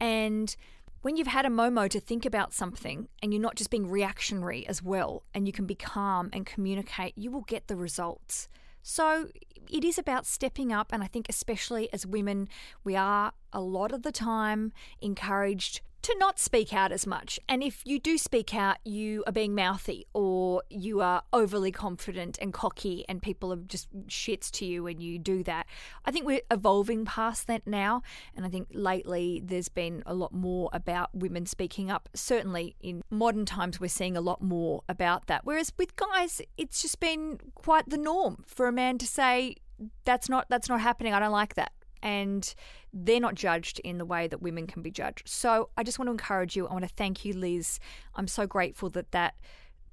And 0.00 0.54
when 1.02 1.16
you've 1.16 1.26
had 1.26 1.46
a 1.46 1.50
momo 1.50 1.88
to 1.90 2.00
think 2.00 2.24
about 2.24 2.52
something 2.54 3.08
and 3.22 3.32
you're 3.32 3.42
not 3.42 3.56
just 3.56 3.70
being 3.70 3.88
reactionary 3.88 4.66
as 4.66 4.82
well, 4.82 5.22
and 5.34 5.46
you 5.46 5.52
can 5.52 5.66
be 5.66 5.74
calm 5.74 6.30
and 6.32 6.46
communicate, 6.46 7.12
you 7.16 7.30
will 7.30 7.42
get 7.42 7.68
the 7.68 7.76
results. 7.76 8.48
So 8.86 9.28
it 9.70 9.82
is 9.82 9.96
about 9.98 10.26
stepping 10.26 10.70
up, 10.70 10.92
and 10.92 11.02
I 11.02 11.06
think, 11.06 11.26
especially 11.30 11.90
as 11.90 12.06
women, 12.06 12.48
we 12.84 12.94
are 12.94 13.32
a 13.50 13.60
lot 13.62 13.92
of 13.92 14.02
the 14.02 14.12
time 14.12 14.72
encouraged 15.00 15.80
to 16.04 16.14
not 16.18 16.38
speak 16.38 16.74
out 16.74 16.92
as 16.92 17.06
much. 17.06 17.40
And 17.48 17.62
if 17.62 17.80
you 17.86 17.98
do 17.98 18.18
speak 18.18 18.54
out, 18.54 18.76
you 18.84 19.24
are 19.26 19.32
being 19.32 19.54
mouthy 19.54 20.06
or 20.12 20.62
you 20.68 21.00
are 21.00 21.22
overly 21.32 21.72
confident 21.72 22.38
and 22.42 22.52
cocky, 22.52 23.06
and 23.08 23.22
people 23.22 23.52
are 23.54 23.56
just 23.56 23.88
shits 24.06 24.50
to 24.52 24.66
you 24.66 24.82
when 24.82 25.00
you 25.00 25.18
do 25.18 25.42
that. 25.44 25.66
I 26.04 26.10
think 26.10 26.26
we're 26.26 26.42
evolving 26.50 27.06
past 27.06 27.46
that 27.46 27.66
now. 27.66 28.02
And 28.36 28.44
I 28.44 28.50
think 28.50 28.68
lately 28.72 29.40
there's 29.42 29.70
been 29.70 30.02
a 30.04 30.12
lot 30.12 30.34
more 30.34 30.68
about 30.74 31.14
women 31.14 31.46
speaking 31.46 31.90
up. 31.90 32.10
Certainly 32.14 32.76
in 32.80 33.02
modern 33.10 33.46
times, 33.46 33.80
we're 33.80 33.88
seeing 33.88 34.16
a 34.16 34.20
lot 34.20 34.42
more 34.42 34.82
about 34.90 35.26
that. 35.28 35.40
Whereas 35.44 35.72
with 35.78 35.96
guys, 35.96 36.42
it's 36.58 36.82
just 36.82 37.00
been 37.00 37.38
quite 37.54 37.88
the 37.88 37.96
norm 37.96 38.44
for 38.46 38.66
a 38.66 38.72
man 38.72 38.98
to 38.98 39.06
say, 39.06 39.56
that's 40.04 40.28
not 40.28 40.46
that's 40.50 40.68
not 40.68 40.80
happening. 40.80 41.14
I 41.14 41.18
don't 41.18 41.32
like 41.32 41.54
that 41.54 41.72
and 42.04 42.54
they're 42.92 43.18
not 43.18 43.34
judged 43.34 43.80
in 43.80 43.96
the 43.96 44.04
way 44.04 44.28
that 44.28 44.42
women 44.42 44.66
can 44.66 44.82
be 44.82 44.90
judged. 44.90 45.26
So 45.26 45.70
I 45.76 45.82
just 45.82 45.98
want 45.98 46.08
to 46.08 46.12
encourage 46.12 46.54
you. 46.54 46.68
I 46.68 46.72
want 46.72 46.84
to 46.84 46.94
thank 46.94 47.24
you, 47.24 47.32
Liz. 47.32 47.80
I'm 48.14 48.28
so 48.28 48.46
grateful 48.46 48.90
that 48.90 49.10
that 49.12 49.34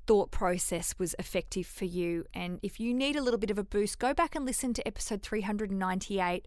thought 0.06 0.30
process 0.30 0.94
was 1.00 1.16
effective 1.18 1.66
for 1.66 1.86
you. 1.86 2.26
And 2.34 2.60
if 2.62 2.82
you 2.82 2.94
need 2.94 3.16
a 3.16 3.22
little 3.22 3.40
bit 3.40 3.50
of 3.50 3.58
a 3.58 3.64
boost, 3.64 3.98
go 3.98 4.14
back 4.14 4.36
and 4.36 4.46
listen 4.46 4.74
to 4.74 4.86
episode 4.86 5.24
398 5.24 6.46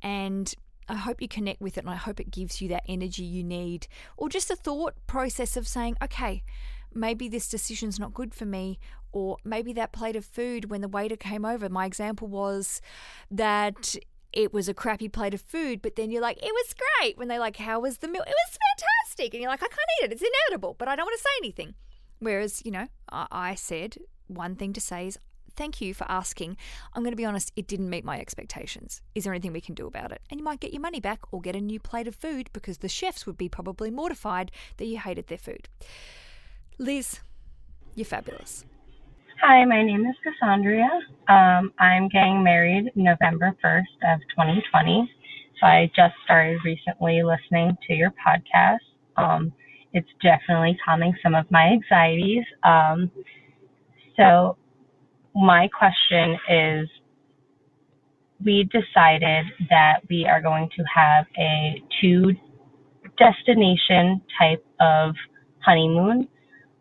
and 0.00 0.54
I 0.88 0.94
hope 0.94 1.20
you 1.20 1.28
connect 1.28 1.60
with 1.60 1.76
it 1.76 1.80
and 1.80 1.90
I 1.90 1.96
hope 1.96 2.20
it 2.20 2.30
gives 2.30 2.62
you 2.62 2.68
that 2.68 2.84
energy 2.88 3.24
you 3.24 3.42
need 3.42 3.88
or 4.16 4.28
just 4.28 4.50
a 4.50 4.56
thought 4.56 4.94
process 5.08 5.56
of 5.56 5.66
saying, 5.66 5.96
okay, 6.00 6.44
maybe 6.94 7.28
this 7.28 7.48
decision's 7.48 7.98
not 7.98 8.14
good 8.14 8.32
for 8.32 8.46
me 8.46 8.78
or 9.12 9.38
maybe 9.44 9.72
that 9.72 9.92
plate 9.92 10.14
of 10.14 10.24
food 10.24 10.70
when 10.70 10.80
the 10.80 10.88
waiter 10.88 11.16
came 11.16 11.44
over 11.44 11.68
my 11.68 11.84
example 11.84 12.28
was 12.28 12.80
that 13.30 13.96
it 14.32 14.52
was 14.52 14.68
a 14.68 14.74
crappy 14.74 15.08
plate 15.08 15.34
of 15.34 15.40
food, 15.40 15.82
but 15.82 15.96
then 15.96 16.10
you're 16.10 16.22
like, 16.22 16.38
it 16.38 16.52
was 16.52 16.74
great. 16.74 17.18
When 17.18 17.28
they're 17.28 17.40
like, 17.40 17.56
how 17.56 17.80
was 17.80 17.98
the 17.98 18.08
meal? 18.08 18.22
It 18.22 18.34
was 18.48 18.58
fantastic. 18.78 19.34
And 19.34 19.42
you're 19.42 19.50
like, 19.50 19.62
I 19.62 19.66
can't 19.66 19.80
eat 20.00 20.04
it. 20.04 20.12
It's 20.12 20.22
inedible, 20.48 20.76
but 20.78 20.88
I 20.88 20.96
don't 20.96 21.06
want 21.06 21.18
to 21.18 21.22
say 21.22 21.30
anything. 21.38 21.74
Whereas, 22.20 22.62
you 22.64 22.70
know, 22.70 22.86
I 23.10 23.54
said 23.54 23.96
one 24.28 24.54
thing 24.54 24.72
to 24.74 24.80
say 24.80 25.06
is, 25.06 25.18
thank 25.56 25.80
you 25.80 25.92
for 25.92 26.06
asking. 26.08 26.56
I'm 26.94 27.02
going 27.02 27.12
to 27.12 27.16
be 27.16 27.24
honest, 27.24 27.50
it 27.56 27.66
didn't 27.66 27.90
meet 27.90 28.04
my 28.04 28.20
expectations. 28.20 29.02
Is 29.14 29.24
there 29.24 29.32
anything 29.32 29.52
we 29.52 29.60
can 29.60 29.74
do 29.74 29.86
about 29.86 30.12
it? 30.12 30.22
And 30.30 30.38
you 30.38 30.44
might 30.44 30.60
get 30.60 30.72
your 30.72 30.80
money 30.80 31.00
back 31.00 31.20
or 31.32 31.40
get 31.40 31.56
a 31.56 31.60
new 31.60 31.80
plate 31.80 32.06
of 32.06 32.14
food 32.14 32.50
because 32.52 32.78
the 32.78 32.88
chefs 32.88 33.26
would 33.26 33.36
be 33.36 33.48
probably 33.48 33.90
mortified 33.90 34.52
that 34.76 34.86
you 34.86 34.98
hated 34.98 35.26
their 35.26 35.38
food. 35.38 35.68
Liz, 36.78 37.20
you're 37.94 38.04
fabulous. 38.04 38.64
Hi, 39.42 39.64
my 39.64 39.82
name 39.82 40.04
is 40.04 40.14
Cassandra. 40.22 40.86
Um, 41.26 41.72
I'm 41.78 42.10
getting 42.10 42.44
married 42.44 42.92
November 42.94 43.56
1st 43.64 44.14
of 44.14 44.20
2020. 44.36 45.10
So 45.58 45.66
I 45.66 45.90
just 45.96 46.12
started 46.24 46.58
recently 46.62 47.22
listening 47.22 47.74
to 47.86 47.94
your 47.94 48.10
podcast. 48.10 48.80
Um, 49.16 49.50
it's 49.94 50.08
definitely 50.22 50.76
calming 50.84 51.14
some 51.22 51.34
of 51.34 51.50
my 51.50 51.68
anxieties. 51.68 52.44
Um, 52.64 53.10
so 54.18 54.58
my 55.34 55.68
question 55.68 56.36
is, 56.50 56.88
we 58.44 58.64
decided 58.64 59.46
that 59.70 60.00
we 60.10 60.26
are 60.26 60.42
going 60.42 60.68
to 60.76 60.84
have 60.94 61.24
a 61.38 61.82
two 61.98 62.32
destination 63.18 64.20
type 64.38 64.62
of 64.80 65.14
honeymoon 65.60 66.28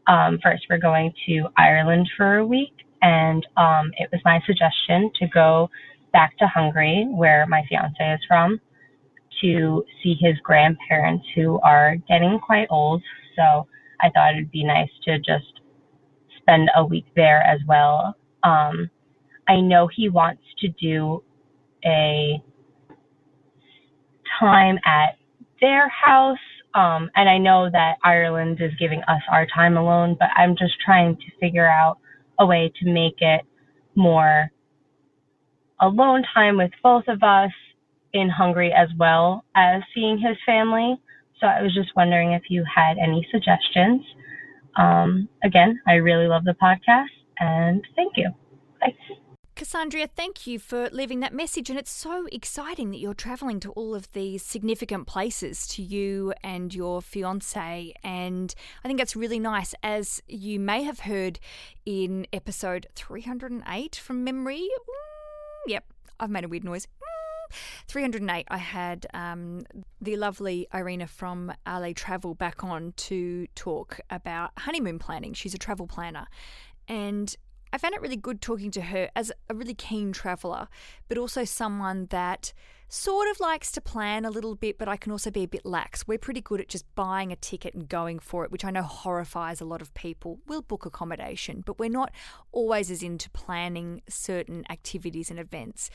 um, 0.10 0.40
first, 0.44 0.66
we're 0.70 0.80
going 0.80 1.14
to 1.28 1.46
Ireland 1.56 2.10
for 2.18 2.38
a 2.38 2.46
week, 2.46 2.74
and 3.02 3.46
um, 3.56 3.92
it 3.98 4.10
was 4.12 4.20
my 4.26 4.42
suggestion 4.46 5.12
to 5.20 5.28
go 5.28 5.70
back 6.12 6.36
to 6.40 6.48
Hungary, 6.48 7.08
where 7.12 7.46
my 7.48 7.62
fiance 7.70 8.04
is 8.04 8.20
from, 8.28 8.60
to 9.42 9.86
see 10.02 10.16
his 10.20 10.36
grandparents 10.44 11.26
who 11.36 11.60
are 11.62 11.96
getting 12.08 12.40
quite 12.44 12.68
old. 12.72 13.04
So 13.36 13.68
I 14.02 14.10
thought 14.10 14.34
it'd 14.34 14.52
be 14.52 14.64
nice 14.64 14.90
to 15.06 15.20
just 15.20 15.62
spend 16.42 16.72
a 16.76 16.84
week 16.84 17.06
there 17.16 17.44
as 17.44 17.60
well. 17.68 18.16
Um, 18.44 18.90
I 19.48 19.62
know 19.62 19.88
he 19.96 20.10
wants 20.10 20.42
to 20.60 20.70
do 20.70 21.24
a 21.86 22.42
time 24.40 24.80
at 24.86 25.18
their 25.62 25.88
house 25.90 26.38
um, 26.74 27.10
and 27.16 27.28
I 27.30 27.38
know 27.38 27.70
that 27.72 27.98
Ireland 28.04 28.60
is 28.62 28.72
giving 28.80 29.02
us 29.08 29.22
our 29.32 29.48
time 29.54 29.78
alone, 29.78 30.16
but 30.20 30.30
I'm 30.36 30.56
just 30.56 30.74
trying 30.84 31.16
to 31.16 31.24
figure 31.40 31.68
out 31.68 31.98
a 32.40 32.46
way 32.46 32.72
to 32.82 32.92
make 32.92 33.16
it 33.20 33.42
more 33.96 34.52
alone 35.82 36.24
time 36.34 36.58
with 36.58 36.72
both 36.84 37.06
of 37.08 37.24
us 37.24 37.52
in 38.14 38.30
Hungary 38.30 38.72
as 38.74 38.90
well 38.98 39.46
as 39.56 39.82
seeing 39.94 40.18
his 40.18 40.38
family. 40.46 40.96
So 41.40 41.48
I 41.48 41.62
was 41.62 41.74
just 41.74 41.90
wondering 41.96 42.34
if 42.34 42.44
you 42.50 42.64
had 42.64 42.98
any 42.98 43.28
suggestions. 43.32 44.02
Um, 44.78 45.30
again, 45.44 45.80
I 45.88 45.94
really 45.94 46.28
love 46.28 46.44
the 46.44 46.56
podcast 46.62 47.06
and 47.40 47.84
thank 47.96 48.14
you. 48.18 48.30
Bye. 48.82 48.94
Cassandra, 49.60 50.08
thank 50.08 50.48
you 50.48 50.58
for 50.58 50.90
leaving 50.94 51.20
that 51.20 51.34
message. 51.34 51.70
And 51.70 51.78
it's 51.78 51.92
so 51.92 52.28
exciting 52.32 52.92
that 52.92 53.00
you're 53.00 53.14
traveling 53.14 53.60
to 53.60 53.72
all 53.72 53.94
of 53.94 54.10
these 54.14 54.42
significant 54.42 55.06
places 55.06 55.68
to 55.68 55.82
you 55.82 56.34
and 56.42 56.74
your 56.74 57.02
fiance. 57.02 57.94
And 58.02 58.56
I 58.82 58.88
think 58.88 59.00
that's 59.00 59.18
really 59.18 59.38
nice. 59.38 59.76
As 59.84 60.24
you 60.30 60.62
may 60.62 60.84
have 60.84 61.02
heard 61.02 61.42
in 61.86 62.26
episode 62.32 62.88
308 62.96 63.98
from 63.98 64.24
memory. 64.24 64.62
Mm, 64.62 65.68
yep, 65.68 65.84
I've 66.22 66.30
made 66.30 66.46
a 66.46 66.48
weird 66.48 66.64
noise. 66.64 66.86
Mm, 66.86 67.56
308, 67.90 68.46
I 68.48 68.58
had 68.58 69.08
um, 69.14 69.66
the 70.00 70.16
lovely 70.16 70.70
Irina 70.74 71.08
from 71.08 71.52
Ale 71.68 71.94
Travel 71.94 72.34
back 72.34 72.64
on 72.64 72.94
to 72.96 73.46
talk 73.56 74.00
about 74.10 74.52
honeymoon 74.60 75.00
planning. 75.00 75.34
She's 75.34 75.54
a 75.54 75.58
travel 75.58 75.86
planner. 75.86 76.28
And 76.88 77.36
I 77.72 77.78
found 77.78 77.94
it 77.94 78.02
really 78.02 78.18
good 78.18 78.42
talking 78.42 78.72
to 78.72 78.82
her 78.82 79.10
as 79.16 79.32
a 79.50 79.54
really 79.54 79.74
keen 79.74 80.12
traveller, 80.12 80.68
but 81.08 81.18
also 81.18 81.44
someone 81.44 82.08
that 82.10 82.54
sort 82.88 83.30
of 83.30 83.40
likes 83.40 83.72
to 83.72 83.82
plan 83.82 84.26
a 84.26 84.32
little 84.32 84.56
bit, 84.56 84.80
but 84.80 84.88
I 84.88 84.98
can 84.98 85.12
also 85.12 85.30
be 85.30 85.44
a 85.44 85.48
bit 85.48 85.66
lax. 85.66 86.08
We're 86.08 86.18
pretty 86.18 86.42
good 86.42 86.60
at 86.60 86.68
just 86.68 86.86
buying 86.96 87.32
a 87.32 87.36
ticket 87.36 87.76
and 87.76 87.88
going 87.88 88.18
for 88.18 88.44
it, 88.44 88.52
which 88.52 88.66
I 88.66 88.72
know 88.72 88.82
horrifies 88.82 89.62
a 89.62 89.66
lot 89.66 89.82
of 89.82 89.94
people. 89.94 90.40
We'll 90.48 90.64
book 90.64 90.88
accommodation, 90.88 91.62
but 91.64 91.78
we're 91.78 91.90
not 91.90 92.12
always 92.52 92.90
as 92.90 93.04
into 93.04 93.30
planning 93.30 94.02
certain 94.10 94.66
activities 94.72 95.30
and 95.30 95.40
events. 95.40 95.92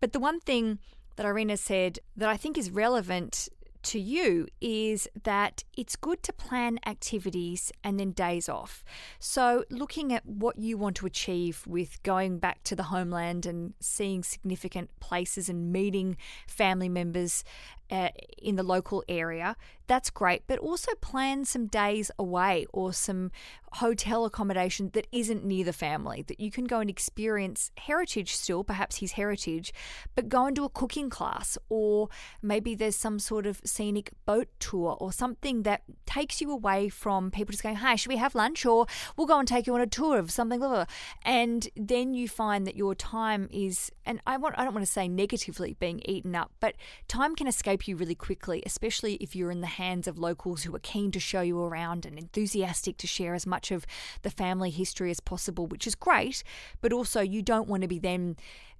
But 0.00 0.14
the 0.14 0.20
one 0.20 0.40
thing 0.40 0.78
that 1.16 1.26
Irina 1.26 1.58
said 1.58 1.98
that 2.16 2.30
I 2.30 2.38
think 2.38 2.56
is 2.56 2.70
relevant 2.70 3.48
to 3.88 3.98
you 3.98 4.46
is 4.60 5.08
that 5.24 5.64
it's 5.74 5.96
good 5.96 6.22
to 6.22 6.32
plan 6.32 6.78
activities 6.84 7.72
and 7.82 7.98
then 7.98 8.10
days 8.12 8.46
off. 8.46 8.84
So, 9.18 9.64
looking 9.70 10.12
at 10.12 10.26
what 10.26 10.58
you 10.58 10.76
want 10.76 10.96
to 10.96 11.06
achieve 11.06 11.66
with 11.66 12.02
going 12.02 12.38
back 12.38 12.62
to 12.64 12.76
the 12.76 12.84
homeland 12.84 13.46
and 13.46 13.72
seeing 13.80 14.22
significant 14.22 14.90
places 15.00 15.48
and 15.48 15.72
meeting 15.72 16.18
family 16.46 16.90
members 16.90 17.44
in 17.90 18.56
the 18.56 18.62
local 18.62 19.02
area, 19.08 19.56
that's 19.86 20.10
great. 20.10 20.42
But 20.46 20.58
also 20.58 20.92
plan 21.00 21.44
some 21.44 21.66
days 21.66 22.10
away 22.18 22.66
or 22.72 22.92
some 22.92 23.30
hotel 23.74 24.24
accommodation 24.24 24.90
that 24.94 25.06
isn't 25.12 25.44
near 25.44 25.64
the 25.64 25.72
family, 25.72 26.22
that 26.22 26.40
you 26.40 26.50
can 26.50 26.64
go 26.64 26.80
and 26.80 26.88
experience 26.88 27.70
heritage 27.76 28.34
still, 28.34 28.64
perhaps 28.64 28.96
his 28.96 29.12
heritage, 29.12 29.72
but 30.14 30.28
go 30.28 30.46
and 30.46 30.56
do 30.56 30.64
a 30.64 30.68
cooking 30.68 31.10
class, 31.10 31.58
or 31.68 32.08
maybe 32.42 32.74
there's 32.74 32.96
some 32.96 33.18
sort 33.18 33.46
of 33.46 33.60
scenic 33.64 34.10
boat 34.24 34.48
tour 34.58 34.96
or 35.00 35.12
something 35.12 35.62
that 35.62 35.82
takes 36.06 36.40
you 36.40 36.50
away 36.50 36.88
from 36.88 37.30
people 37.30 37.52
just 37.52 37.62
going, 37.62 37.76
Hey, 37.76 37.96
should 37.96 38.08
we 38.10 38.16
have 38.16 38.34
lunch? 38.34 38.64
Or 38.64 38.86
we'll 39.16 39.26
go 39.26 39.38
and 39.38 39.48
take 39.48 39.66
you 39.66 39.74
on 39.74 39.80
a 39.80 39.86
tour 39.86 40.18
of 40.18 40.30
something, 40.30 40.58
blah, 40.58 40.68
blah. 40.68 40.84
and 41.22 41.68
then 41.76 42.14
you 42.14 42.28
find 42.28 42.66
that 42.66 42.76
your 42.76 42.94
time 42.94 43.48
is, 43.50 43.90
and 44.04 44.20
I 44.26 44.36
want 44.36 44.58
I 44.58 44.64
don't 44.64 44.74
want 44.74 44.86
to 44.86 44.92
say 44.92 45.08
negatively 45.08 45.76
being 45.78 46.00
eaten 46.04 46.34
up, 46.34 46.52
but 46.60 46.74
time 47.06 47.34
can 47.34 47.46
escape 47.46 47.77
you 47.86 47.96
really 47.96 48.14
quickly, 48.14 48.62
especially 48.66 49.14
if 49.14 49.36
you're 49.36 49.50
in 49.50 49.60
the 49.60 49.66
hands 49.66 50.08
of 50.08 50.18
locals 50.18 50.62
who 50.62 50.74
are 50.74 50.80
keen 50.80 51.12
to 51.12 51.20
show 51.20 51.42
you 51.42 51.60
around 51.60 52.06
and 52.06 52.18
enthusiastic 52.18 52.96
to 52.98 53.06
share 53.06 53.34
as 53.34 53.46
much 53.46 53.70
of 53.70 53.86
the 54.22 54.30
family 54.30 54.70
history 54.70 55.10
as 55.10 55.20
possible, 55.20 55.66
which 55.66 55.86
is 55.86 55.94
great, 55.94 56.42
but 56.80 56.92
also 56.92 57.20
you 57.20 57.42
don't 57.42 57.68
want 57.68 57.82
to 57.82 57.88
be 57.88 57.98
then 57.98 58.36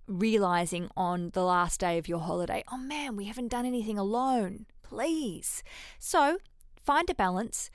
realizing 0.07 0.89
on 0.97 1.31
the 1.35 1.45
last 1.45 1.81
day 1.81 1.99
of 1.99 2.09
your 2.09 2.21
holiday, 2.21 2.65
oh 2.73 2.79
man, 2.79 3.15
we 3.15 3.27
haven't 3.27 3.49
done 3.49 3.67
anything 3.67 3.99
alone. 3.99 4.67
Please. 4.83 5.63
So 5.99 6.39
find 6.83 7.09
a 7.11 7.15
balance 7.15 7.71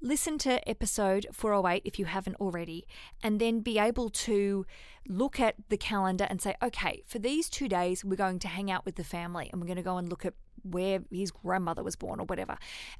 listen 0.00 0.38
to 0.38 0.68
episode 0.68 1.26
408 1.32 1.82
if 1.84 1.98
you 1.98 2.04
haven't 2.04 2.36
already, 2.36 2.86
and 3.22 3.40
then 3.40 3.60
be 3.60 3.78
able 3.78 4.10
to 4.10 4.66
look 5.06 5.40
at 5.40 5.56
the 5.68 5.76
calendar 5.76 6.26
and 6.28 6.40
say, 6.40 6.54
okay, 6.62 7.02
for 7.06 7.18
these 7.18 7.48
two 7.48 7.68
days, 7.68 8.04
we're 8.04 8.16
going 8.16 8.38
to 8.40 8.48
hang 8.48 8.70
out 8.70 8.84
with 8.84 8.96
the 8.96 9.04
family 9.04 9.48
and 9.50 9.60
we're 9.60 9.66
going 9.66 9.76
to 9.76 9.82
go 9.82 9.98
and 9.98 10.08
look 10.08 10.24
at 10.24 10.34
where 10.70 11.00
his 11.10 11.30
grandmother 11.30 11.82
was 11.82 11.96
born 11.96 12.20
or 12.20 12.24
whatever. 12.24 12.56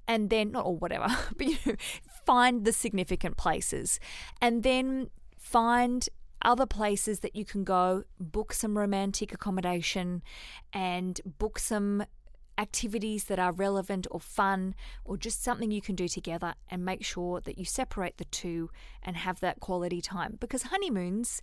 And 0.06 0.30
then, 0.30 0.52
not 0.52 0.66
or 0.66 0.76
whatever, 0.76 1.06
but 1.36 1.46
you 1.46 1.56
know, 1.66 1.74
find 2.26 2.64
the 2.64 2.72
significant 2.72 3.36
places 3.36 4.00
and 4.40 4.62
then 4.62 5.10
find 5.38 6.08
other 6.42 6.66
places 6.66 7.20
that 7.20 7.34
you 7.34 7.44
can 7.44 7.64
go, 7.64 8.04
book 8.20 8.52
some 8.52 8.78
romantic 8.78 9.32
accommodation 9.32 10.22
and 10.72 11.20
book 11.24 11.58
some 11.58 12.04
activities 12.58 13.24
that 13.24 13.38
are 13.38 13.52
relevant 13.52 14.06
or 14.10 14.20
fun 14.20 14.74
or 15.04 15.16
just 15.16 15.42
something 15.42 15.70
you 15.70 15.80
can 15.80 15.94
do 15.94 16.08
together 16.08 16.54
and 16.68 16.84
make 16.84 17.04
sure 17.04 17.40
that 17.40 17.56
you 17.56 17.64
separate 17.64 18.18
the 18.18 18.24
two 18.26 18.68
and 19.02 19.16
have 19.16 19.38
that 19.40 19.60
quality 19.60 20.00
time 20.00 20.36
because 20.40 20.64
honeymoons 20.64 21.40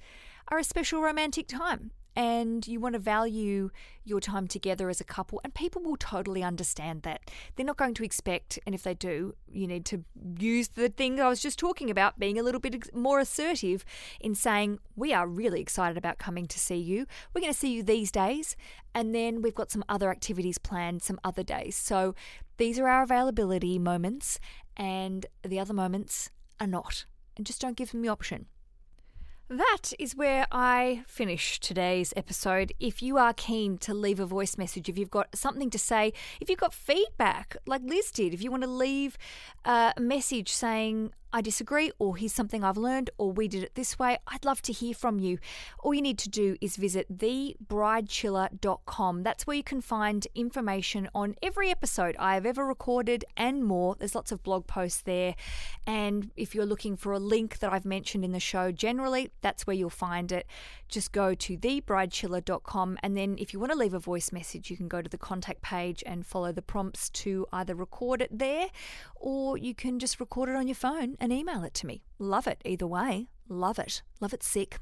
are 0.49 0.59
a 0.59 0.63
special 0.63 1.01
romantic 1.01 1.47
time 1.47 1.91
and 2.15 2.67
you 2.67 2.80
want 2.80 2.93
to 2.93 2.99
value 2.99 3.69
your 4.04 4.19
time 4.19 4.47
together 4.47 4.89
as 4.89 5.01
a 5.01 5.06
couple, 5.06 5.41
and 5.43 5.54
people 5.54 5.82
will 5.82 5.97
totally 5.97 6.43
understand 6.43 7.01
that. 7.01 7.30
They're 7.56 7.65
not 7.65 7.78
going 7.78 7.93
to 7.95 8.04
expect, 8.04 8.60
and 8.65 8.73
if 8.73 8.84
they 8.84 8.93
do, 8.93 9.36
you 9.51 9.67
need 9.67 9.86
to 9.86 10.06
use 10.39 10.69
the 10.69 10.89
thing 10.89 11.19
I 11.19 11.28
was 11.28 11.41
just 11.41 11.60
talking 11.60 11.89
about, 11.89 12.19
being 12.19 12.39
a 12.39 12.43
little 12.43 12.62
bit 12.62 12.95
more 12.95 13.19
assertive 13.19 13.84
in 14.19 14.36
saying, 14.36 14.80
We 14.95 15.13
are 15.13 15.28
really 15.28 15.62
excited 15.62 15.97
about 15.97 16.17
coming 16.17 16.45
to 16.47 16.60
see 16.60 16.78
you. 16.78 17.06
We're 17.34 17.41
going 17.41 17.54
to 17.54 17.60
see 17.60 17.73
you 17.73 17.84
these 17.84 18.12
days, 18.12 18.56
and 18.93 19.13
then 19.13 19.41
we've 19.41 19.56
got 19.56 19.71
some 19.71 19.84
other 19.89 20.10
activities 20.10 20.58
planned 20.58 21.04
some 21.04 21.19
other 21.23 21.43
days. 21.43 21.75
So 21.75 22.15
these 22.58 22.80
are 22.80 22.88
our 22.88 23.04
availability 23.04 23.78
moments, 23.80 24.39
and 24.78 25.25
the 25.43 25.60
other 25.60 25.73
moments 25.73 26.30
are 26.60 26.67
not. 26.67 27.06
And 27.36 27.45
just 27.45 27.60
don't 27.60 27.75
give 27.75 27.91
them 27.91 28.01
the 28.01 28.08
option. 28.08 28.45
That 29.47 29.93
is 29.99 30.15
where 30.15 30.47
I 30.51 31.03
finish 31.08 31.60
today's 31.60 32.13
episode. 32.17 32.73
If 32.79 33.03
you 33.03 33.17
are 33.19 33.31
keen 33.31 33.77
to 33.79 33.93
leave 33.93 34.19
a 34.19 34.25
voice 34.25 34.58
message, 34.58 34.89
if 34.89 34.97
you've 34.97 35.12
got 35.12 35.38
something 35.38 35.69
to 35.69 35.77
say, 35.77 36.13
if 36.41 36.49
you've 36.49 36.60
got 36.60 36.73
feedback, 36.73 37.55
like 37.67 37.84
Liz 37.84 38.10
did, 38.10 38.34
if 38.34 38.41
you 38.41 38.49
want 38.49 38.63
to 38.63 38.69
leave 38.69 39.19
a 39.63 39.93
message 39.99 40.51
saying, 40.51 41.12
I 41.35 41.41
disagree, 41.41 41.91
or 41.99 42.15
here's 42.15 42.31
something 42.31 42.63
I've 42.63 42.77
learned, 42.77 43.09
or 43.17 43.33
we 43.33 43.49
did 43.49 43.61
it 43.61 43.75
this 43.75 43.99
way. 43.99 44.19
I'd 44.25 44.45
love 44.45 44.61
to 44.61 44.71
hear 44.71 44.93
from 44.93 45.19
you. 45.19 45.37
All 45.79 45.93
you 45.93 46.01
need 46.01 46.17
to 46.19 46.29
do 46.29 46.55
is 46.61 46.77
visit 46.77 47.17
thebridechilla.com. 47.17 49.23
That's 49.23 49.45
where 49.45 49.57
you 49.57 49.63
can 49.63 49.81
find 49.81 50.25
information 50.33 51.09
on 51.13 51.35
every 51.43 51.69
episode 51.69 52.15
I 52.17 52.35
have 52.35 52.45
ever 52.45 52.65
recorded 52.65 53.25
and 53.35 53.65
more. 53.65 53.97
There's 53.99 54.15
lots 54.15 54.31
of 54.31 54.43
blog 54.43 54.65
posts 54.65 55.01
there. 55.01 55.35
And 55.85 56.31
if 56.37 56.55
you're 56.55 56.65
looking 56.65 56.95
for 56.95 57.11
a 57.11 57.19
link 57.19 57.59
that 57.59 57.73
I've 57.73 57.83
mentioned 57.83 58.23
in 58.23 58.31
the 58.31 58.39
show, 58.39 58.71
generally, 58.71 59.29
that's 59.41 59.67
where 59.67 59.75
you'll 59.75 59.89
find 59.89 60.31
it. 60.31 60.47
Just 60.87 61.11
go 61.11 61.35
to 61.35 61.57
thebridechilla.com. 61.57 62.97
And 63.03 63.17
then 63.17 63.35
if 63.37 63.53
you 63.53 63.59
want 63.59 63.73
to 63.73 63.77
leave 63.77 63.93
a 63.93 63.99
voice 63.99 64.31
message, 64.31 64.71
you 64.71 64.77
can 64.77 64.87
go 64.87 65.01
to 65.01 65.09
the 65.09 65.17
contact 65.17 65.61
page 65.61 66.01
and 66.05 66.25
follow 66.25 66.53
the 66.53 66.61
prompts 66.61 67.09
to 67.09 67.45
either 67.51 67.75
record 67.75 68.21
it 68.21 68.39
there 68.39 68.69
or 69.25 69.57
you 69.57 69.73
can 69.73 69.99
just 69.99 70.19
record 70.19 70.47
it 70.47 70.55
on 70.55 70.67
your 70.67 70.75
phone 70.75 71.17
and 71.25 71.33
email 71.33 71.63
it 71.63 71.73
to 71.73 71.88
me. 71.88 72.03
Love 72.19 72.45
it 72.45 72.61
either 72.63 72.85
way. 72.85 73.27
Love 73.49 73.79
it. 73.79 74.03
Love 74.21 74.33
it 74.33 74.43
sick. 74.43 74.77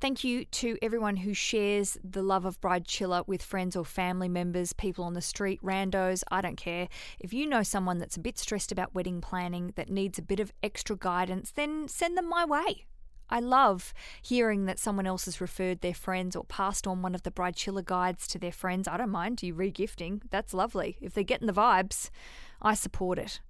Thank 0.00 0.22
you 0.22 0.44
to 0.44 0.78
everyone 0.80 1.16
who 1.16 1.34
shares 1.34 1.98
the 2.04 2.22
love 2.22 2.44
of 2.44 2.60
Bridechilla 2.60 3.26
with 3.26 3.42
friends 3.42 3.74
or 3.74 3.84
family 3.84 4.28
members, 4.28 4.72
people 4.72 5.04
on 5.04 5.14
the 5.14 5.22
street, 5.22 5.60
randos, 5.62 6.22
I 6.30 6.40
don't 6.40 6.56
care. 6.56 6.88
If 7.18 7.32
you 7.32 7.46
know 7.46 7.62
someone 7.62 7.98
that's 7.98 8.16
a 8.16 8.20
bit 8.20 8.38
stressed 8.38 8.70
about 8.70 8.94
wedding 8.94 9.20
planning, 9.20 9.72
that 9.74 9.90
needs 9.90 10.18
a 10.18 10.22
bit 10.22 10.38
of 10.38 10.52
extra 10.62 10.96
guidance, 10.96 11.50
then 11.50 11.88
send 11.88 12.16
them 12.16 12.28
my 12.28 12.44
way. 12.44 12.84
I 13.28 13.40
love 13.40 13.92
hearing 14.22 14.66
that 14.66 14.78
someone 14.78 15.06
else 15.06 15.24
has 15.24 15.40
referred 15.40 15.80
their 15.80 15.94
friends 15.94 16.36
or 16.36 16.44
passed 16.44 16.86
on 16.86 17.02
one 17.02 17.14
of 17.14 17.22
the 17.24 17.32
Bridechilla 17.32 17.84
guides 17.84 18.28
to 18.28 18.38
their 18.38 18.52
friends. 18.52 18.86
I 18.86 18.98
don't 18.98 19.10
mind 19.10 19.42
you 19.42 19.54
regifting. 19.54 20.20
That's 20.30 20.54
lovely. 20.54 20.96
If 21.00 21.14
they're 21.14 21.24
getting 21.24 21.48
the 21.48 21.52
vibes, 21.52 22.10
I 22.62 22.74
support 22.74 23.18
it. 23.18 23.40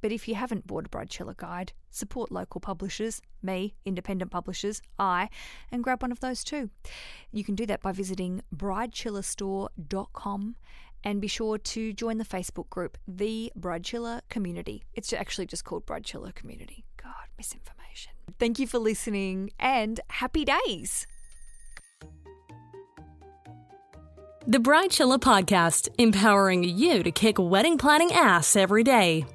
But 0.00 0.12
if 0.12 0.28
you 0.28 0.34
haven't 0.34 0.66
bought 0.66 0.86
a 0.86 0.88
Bridechilla 0.88 1.36
guide, 1.36 1.72
support 1.90 2.32
local 2.32 2.60
publishers, 2.60 3.20
me, 3.42 3.74
independent 3.84 4.30
publishers, 4.30 4.80
I, 4.98 5.28
and 5.70 5.84
grab 5.84 6.00
one 6.02 6.12
of 6.12 6.20
those 6.20 6.44
too. 6.44 6.70
You 7.32 7.44
can 7.44 7.54
do 7.54 7.66
that 7.66 7.82
by 7.82 7.92
visiting 7.92 8.42
bridechillastore.com 8.54 10.56
and 11.04 11.20
be 11.20 11.28
sure 11.28 11.58
to 11.58 11.92
join 11.92 12.18
the 12.18 12.24
Facebook 12.24 12.68
group, 12.70 12.98
The 13.06 13.52
Bridechilla 13.58 14.22
Community. 14.28 14.84
It's 14.94 15.12
actually 15.12 15.46
just 15.46 15.64
called 15.64 15.86
Bridechilla 15.86 16.34
Community. 16.34 16.84
God, 17.02 17.12
misinformation. 17.36 18.12
Thank 18.38 18.58
you 18.58 18.66
for 18.66 18.78
listening 18.78 19.50
and 19.58 20.00
happy 20.08 20.44
days. 20.44 21.06
The 24.46 24.58
Bridechilla 24.58 25.18
Podcast, 25.18 25.88
empowering 25.98 26.64
you 26.64 27.02
to 27.02 27.10
kick 27.10 27.36
wedding 27.38 27.76
planning 27.76 28.12
ass 28.12 28.56
every 28.56 28.82
day. 28.82 29.26